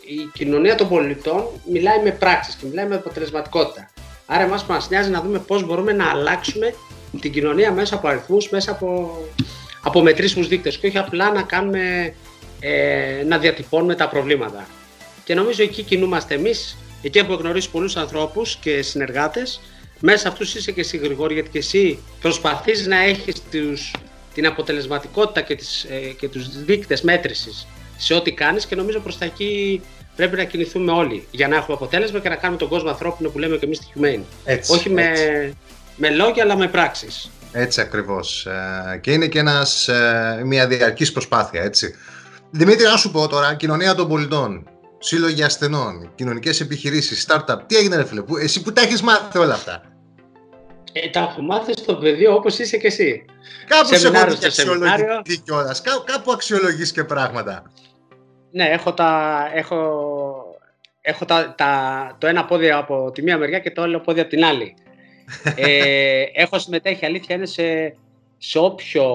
[0.01, 3.89] η κοινωνία των πολιτών μιλάει με πράξεις και μιλάει με αποτελεσματικότητα.
[4.25, 6.73] Άρα εμάς μας νοιάζει να δούμε πώς μπορούμε να αλλάξουμε
[7.19, 9.17] την κοινωνία μέσα από αριθμούς, μέσα από,
[9.83, 12.13] από μετρήσιμους δείκτες και όχι απλά να κάνουμε,
[12.59, 14.67] ε, να διατυπώνουμε τα προβλήματα.
[15.23, 19.61] Και νομίζω εκεί κινούμαστε εμείς, εκεί έχω γνωρίσει πολλούς ανθρώπους και συνεργάτες,
[19.99, 23.91] μέσα αυτούς είσαι και εσύ Γρηγόρη, γιατί και εσύ προσπαθείς να έχεις τους,
[24.33, 27.67] την αποτελεσματικότητα και, τις, ε, και τους δείκτες μέτρησης
[27.97, 29.81] σε ό,τι κάνεις και νομίζω προς τα εκεί
[30.15, 33.39] πρέπει να κινηθούμε όλοι για να έχουμε αποτέλεσμα και να κάνουμε τον κόσμο ανθρώπινο που
[33.39, 34.23] λέμε και εμείς στη Humane.
[34.43, 35.57] Έτσι, Όχι με, έτσι.
[35.95, 37.31] με λόγια αλλά με πράξεις.
[37.51, 38.45] Έτσι ακριβώς.
[38.45, 41.95] Ε, Και είναι και ένας, ε, μια διαρκής προσπάθεια, έτσι.
[42.51, 44.67] Δημήτρη, να σου πω τώρα, κοινωνία των πολιτών,
[44.99, 49.37] σύλλογοι ασθενών, κοινωνικές επιχειρήσεις, startup, τι έγινε ρε φίλε, που, εσύ που τα έχεις μάθει
[49.37, 49.83] όλα αυτά.
[50.91, 53.25] Ε, τα έχω μάθει στο πεδίο όπως είσαι και εσύ.
[53.67, 54.91] Κάπου σε έχω Σεμινάριος δει και στο σεμινάριο.
[54.91, 57.71] αξιολογητή κιόλας, Κά, κάπου αξιολογείς και πράγματα.
[58.51, 59.77] Ναι, έχω, τα, έχω,
[61.01, 64.29] έχω τα, τα, το ένα πόδι από τη μία μεριά και το άλλο πόδι από
[64.29, 64.75] την άλλη.
[65.55, 67.95] ε, έχω συμμετέχει, αλήθεια είναι, σε,
[68.37, 69.05] σε όποιο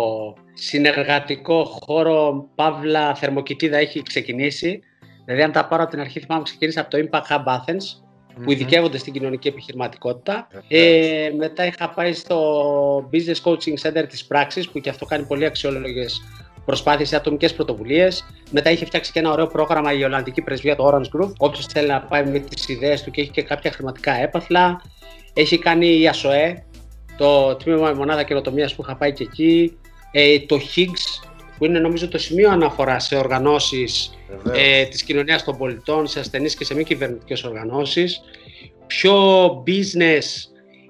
[0.55, 4.81] συνεργατικό χώρο Παύλα Θερμοκοιτίδα έχει ξεκινήσει.
[5.25, 8.08] Δηλαδή, αν τα πάρω από την αρχή, θυμάμαι ξεκίνησα από το Impact Hub Athens,
[8.45, 10.49] που ειδικεύονται στην κοινωνική επιχειρηματικότητα.
[10.69, 15.45] Ε, μετά είχα πάει στο Business Coaching Center της πράξης, που και αυτό κάνει πολύ
[15.45, 16.21] αξιόλογες
[16.65, 18.25] προσπάθειες σε ατομικές πρωτοβουλίες.
[18.51, 21.33] Μετά είχε φτιάξει και ένα ωραίο πρόγραμμα η Ολλανδική Πρεσβεία, το Orange Group.
[21.39, 24.83] Όποιος θέλει να πάει με τις ιδέες του και έχει και κάποια χρηματικά έπαθλα.
[25.33, 26.65] Έχει κάνει η ΑΣΟΕ,
[27.17, 29.79] το τμήμα η μονάδα καινοτομίας που είχα πάει και εκεί.
[30.13, 31.28] Ε, το Higgs,
[31.59, 34.59] που είναι νομίζω το σημείο αναφοράς σε οργανώσεις Βεβαίως.
[34.59, 38.21] ε, της κοινωνίας των πολιτών, σε ασθενείς και σε μη κυβερνητικές οργανώσεις.
[38.87, 40.25] Πιο business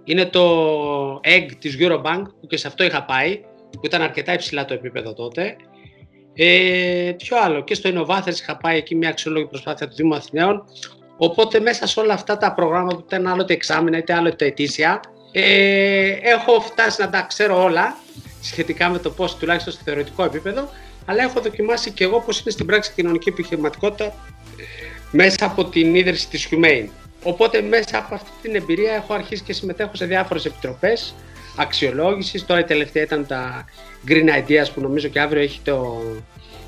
[0.04, 3.40] είναι το EGG της Eurobank, που και σε αυτό είχα πάει,
[3.70, 5.56] που ήταν αρκετά υψηλά το επίπεδο τότε.
[6.34, 10.64] Ε, ποιο άλλο, και στο Innovathers είχα πάει εκεί μια αξιόλογη προσπάθεια του Δήμου Αθηναίων.
[11.16, 15.00] Οπότε μέσα σε όλα αυτά τα προγράμματα που ήταν άλλοτε εξάμεινα είτε άλλοτε ετήσια,
[15.32, 17.96] ε, έχω φτάσει να τα ξέρω όλα
[18.40, 20.68] σχετικά με το πώς τουλάχιστον στο θεωρητικό επίπεδο,
[21.04, 24.14] αλλά έχω δοκιμάσει και εγώ πώς είναι στην πράξη κοινωνική επιχειρηματικότητα
[25.10, 26.88] μέσα από την ίδρυση της Humane.
[27.22, 31.14] Οπότε μέσα από αυτή την εμπειρία έχω αρχίσει και συμμετέχω σε διάφορες επιτροπές
[31.56, 32.46] αξιολόγησης.
[32.46, 33.64] Τώρα η τελευταία ήταν τα
[34.08, 36.02] Green Ideas που νομίζω και αύριο έχει το,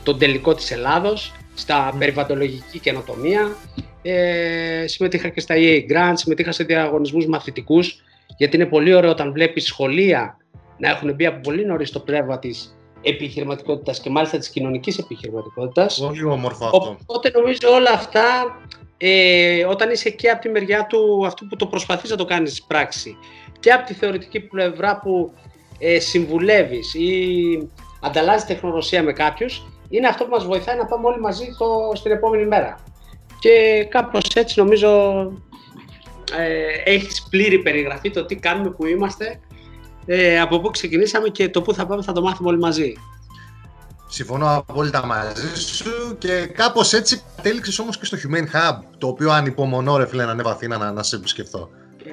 [0.03, 3.57] τον τελικό της Ελλάδος στα περιβαλλοντολογική καινοτομία.
[4.03, 8.03] Ε, συμμετείχα και στα EA Grants, συμμετείχα σε διαγωνισμούς μαθητικούς
[8.37, 10.37] γιατί είναι πολύ ωραίο όταν βλέπεις σχολεία
[10.81, 15.99] να έχουν μπει από πολύ νωρίς στο πνεύμα της επιχειρηματικότητας και μάλιστα της κοινωνικής επιχειρηματικότητας.
[15.99, 16.97] Πολύ όμορφο αυτό.
[17.07, 18.23] Οπότε νομίζω όλα αυτά,
[18.97, 22.63] ε, όταν είσαι και από τη μεριά του αυτού που το προσπαθείς να το κάνεις
[22.63, 23.17] πράξη
[23.61, 25.33] και από τη θεωρητική πλευρά που
[25.79, 27.13] ε, συμβουλεύεις ή
[28.01, 32.13] ανταλλάσσεις τεχνογνωσία με κάποιους, είναι αυτό που μας βοηθάει να πάμε όλοι μαζί στο, στην
[32.13, 32.79] επόμενη μέρα.
[33.41, 35.21] Και κάπως έτσι νομίζω
[36.39, 39.41] ε, έχεις πλήρη περιγραφή το τι κάνουμε, που είμαστε,
[40.07, 42.93] ε, από πού ξεκινήσαμε και το πού θα πάμε θα το μάθουμε όλοι μαζί.
[44.09, 49.31] Συμφωνώ απόλυτα μαζί σου και κάπως έτσι κατέληξες όμως και στο Humane Hub, το οποίο
[49.31, 51.71] ανυπομονώ ρε φίλε να ανέβω Αθήνα να, να σε επισκεφθώ.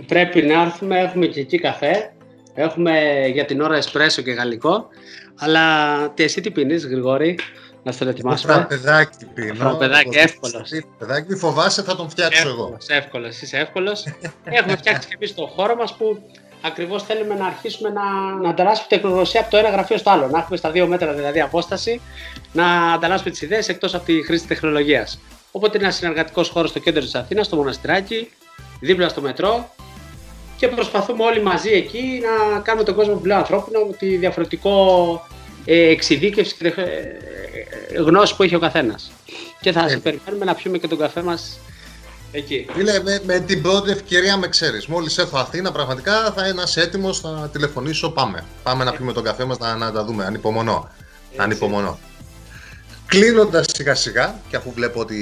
[0.08, 2.14] Πρέπει να έρθουμε, έχουμε και εκεί καφέ,
[2.54, 3.00] έχουμε
[3.34, 4.88] για την ώρα εσπρέσο και γαλλικό,
[5.36, 5.64] αλλά
[6.10, 7.40] τι εσύ τι πίνεις Γρηγόρη,
[7.84, 9.54] να στο ετοιμάσουμε; Φραπεδάκι πίνω.
[9.56, 10.70] Φραπεδάκι, Το- εύκολος.
[10.98, 12.64] Φραπεδάκι, μη φοβάσαι θα τον φτιάξω εγώ.
[12.64, 14.04] Εύκολος, εύκολος, είσαι εύκολος.
[14.58, 16.20] έχουμε φτιάξει και εμείς το χώρο μας που
[16.62, 18.04] ακριβώς θέλουμε να αρχίσουμε να,
[18.42, 21.42] να ανταλλάσσουμε τεχνογνωσία από το ένα γραφείο στο άλλο, να έχουμε στα δύο μέτρα δηλαδή
[21.42, 22.02] απόσταση,
[22.52, 25.20] να ανταλλάσσουμε τις ιδέες εκτός από τη χρήση τεχνολογίας.
[25.52, 28.32] Οπότε είναι ένας συνεργατικός χώρος στο κέντρο της Αθήνας, στο Μοναστηράκι,
[28.80, 29.70] δίπλα στο μετρό,
[30.58, 32.22] και προσπαθούμε όλοι μαζί εκεί
[32.54, 34.76] να κάνουμε τον κόσμο πλέον ανθρώπινο με τη διαφορετικό
[35.66, 39.12] ε, εξειδίκευση και ε, ε, γνώση που έχει ο καθένας.
[39.62, 39.98] Και θα σε Ε.
[39.98, 41.60] περιμένουμε να πιούμε και τον καφέ μας
[42.32, 42.68] εκεί.
[42.74, 44.86] Φίλε, με, με την πρώτη ευκαιρία με ξέρεις.
[44.86, 48.46] Μόλις έρθω Αθήνα, πραγματικά θα είσαι έτοιμος, θα τηλεφωνήσω, πάμε.
[48.64, 50.26] Πάμε να πιούμε τον καφέ μας, να, να τα δούμε.
[50.26, 50.90] Ανυπομονώ.
[51.30, 51.42] Έτσι.
[51.42, 52.00] Ανυπομονώ.
[53.08, 55.18] Κλείνοντας σιγά σιγά, και αφού βλέπω ότι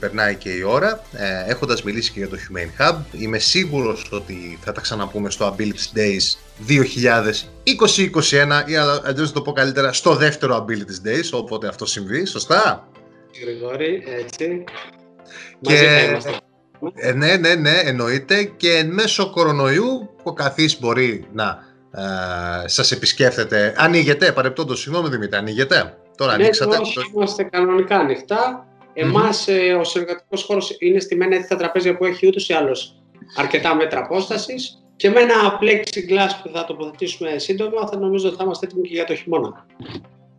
[0.00, 4.58] περνάει και η ώρα, ε, έχοντας μιλήσει και για το Humane Hub, είμαι σίγουρος ότι
[4.62, 6.36] θα τα ξαναπούμε στο Ability Days
[6.66, 12.24] 2020-2021 ή αλλιώς να το πω καλύτερα στο δεύτερο Ability Days, όποτε αυτό συμβεί.
[12.24, 12.88] Σωστά;
[13.40, 14.64] Γρηγόρη, έτσι.
[15.60, 15.72] Και...
[15.72, 16.38] Μαζί θα είμαστε.
[16.94, 18.44] Ε, ναι, ναι, ναι, εννοείται.
[18.44, 21.58] Και εν μέσω κορονοϊού, ο καθής μπορεί να
[21.90, 23.74] ε, σας επισκέφτεται.
[23.76, 25.96] Ανοίγεται, παρεπτόντως, συγγνώμη Δημήτρη, ανοίγεται.
[26.16, 26.76] Τώρα Ναι, ανοίξατε.
[26.76, 28.66] όχι, είμαστε κανονικά ανοιχτά.
[28.92, 33.02] Εμάς ε, ο συνεργατικός χώρος είναι στημένα έτσι τα τραπέζια που έχει ούτως ή άλλως
[33.36, 38.44] αρκετά μέτρα απόστασης και με ένα plexiglass που θα τοποθετήσουμε σύντομα θα νομίζω ότι θα
[38.44, 39.66] είμαστε έτοιμοι και για το χειμώνα.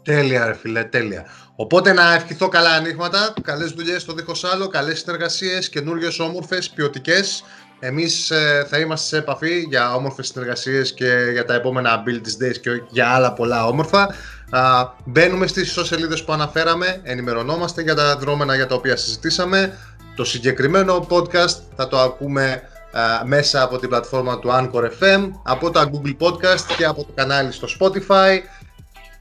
[0.08, 1.26] Τέλεια, ρε φίλε, τέλεια.
[1.56, 7.44] Οπότε να ευχηθώ καλά ανοίγματα, καλές δουλειές στο δίχως άλλο, καλές συνεργασίες, καινούριες όμορφες, ποιοτικές.
[7.80, 12.58] Εμείς ε, θα είμαστε σε επαφή για όμορφες συνεργασίες και για τα επόμενα Abilities Days
[12.62, 14.16] και για άλλα πολλά όμορφα.
[14.50, 19.78] Α, μπαίνουμε στις σελίδες που αναφέραμε, ενημερωνόμαστε για τα δρόμενα για τα οποία συζητήσαμε.
[20.16, 25.72] Το συγκεκριμένο podcast θα το ακούμε α, μέσα από την πλατφόρμα του Anchor FM, από
[25.72, 28.40] τα Google Podcast και από το κανάλι στο Spotify.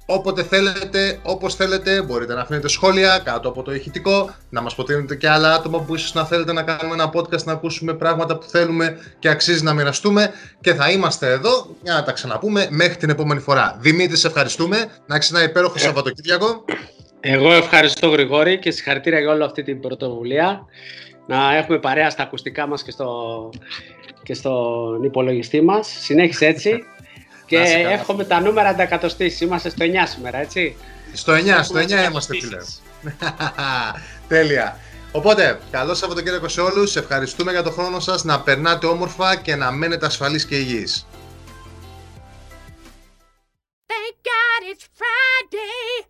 [0.08, 5.16] Όποτε θέλετε, όπως θέλετε, μπορείτε να αφήνετε σχόλια κάτω από το ηχητικό, να μας προτείνετε
[5.16, 8.46] και άλλα άτομα που ίσως να θέλετε να κάνουμε ένα podcast, να ακούσουμε πράγματα που
[8.46, 13.10] θέλουμε και αξίζει να μοιραστούμε και θα είμαστε εδώ για να τα ξαναπούμε μέχρι την
[13.10, 13.76] επόμενη φορά.
[13.80, 14.86] Δημήτρη, σε ευχαριστούμε.
[15.06, 16.64] Να έχεις ένα υπέροχο Σαββατοκύριακο.
[17.20, 20.64] Εγώ ευχαριστώ Γρηγόρη και συγχαρητήρια για όλη αυτή την πρωτοβουλία.
[21.26, 23.50] Να έχουμε παρέα στα ακουστικά μας και, στο,
[24.22, 25.96] και στον υπολογιστή μας.
[26.00, 26.84] Συνέχισε έτσι.
[27.46, 27.90] Και Να είσαι καλά.
[27.90, 29.40] εύχομαι τα νούμερα να τα εκατοστήσεις.
[29.40, 30.76] Είμαστε στο 9 σήμερα, έτσι.
[31.12, 32.46] Στο 9, στο 9 Έχουμε είμαστε φίλε.
[32.46, 32.82] εκατοστήσεις.
[34.28, 34.78] Τέλεια.
[35.12, 36.96] Οπότε, καλό Σαββατοκύριακο σε όλους.
[36.96, 38.24] Ευχαριστούμε για τον χρόνο σας.
[38.24, 41.06] Να περνάτε όμορφα και να μένετε ασφαλείς και υγιείς.
[43.90, 46.04] Thank God it's Friday.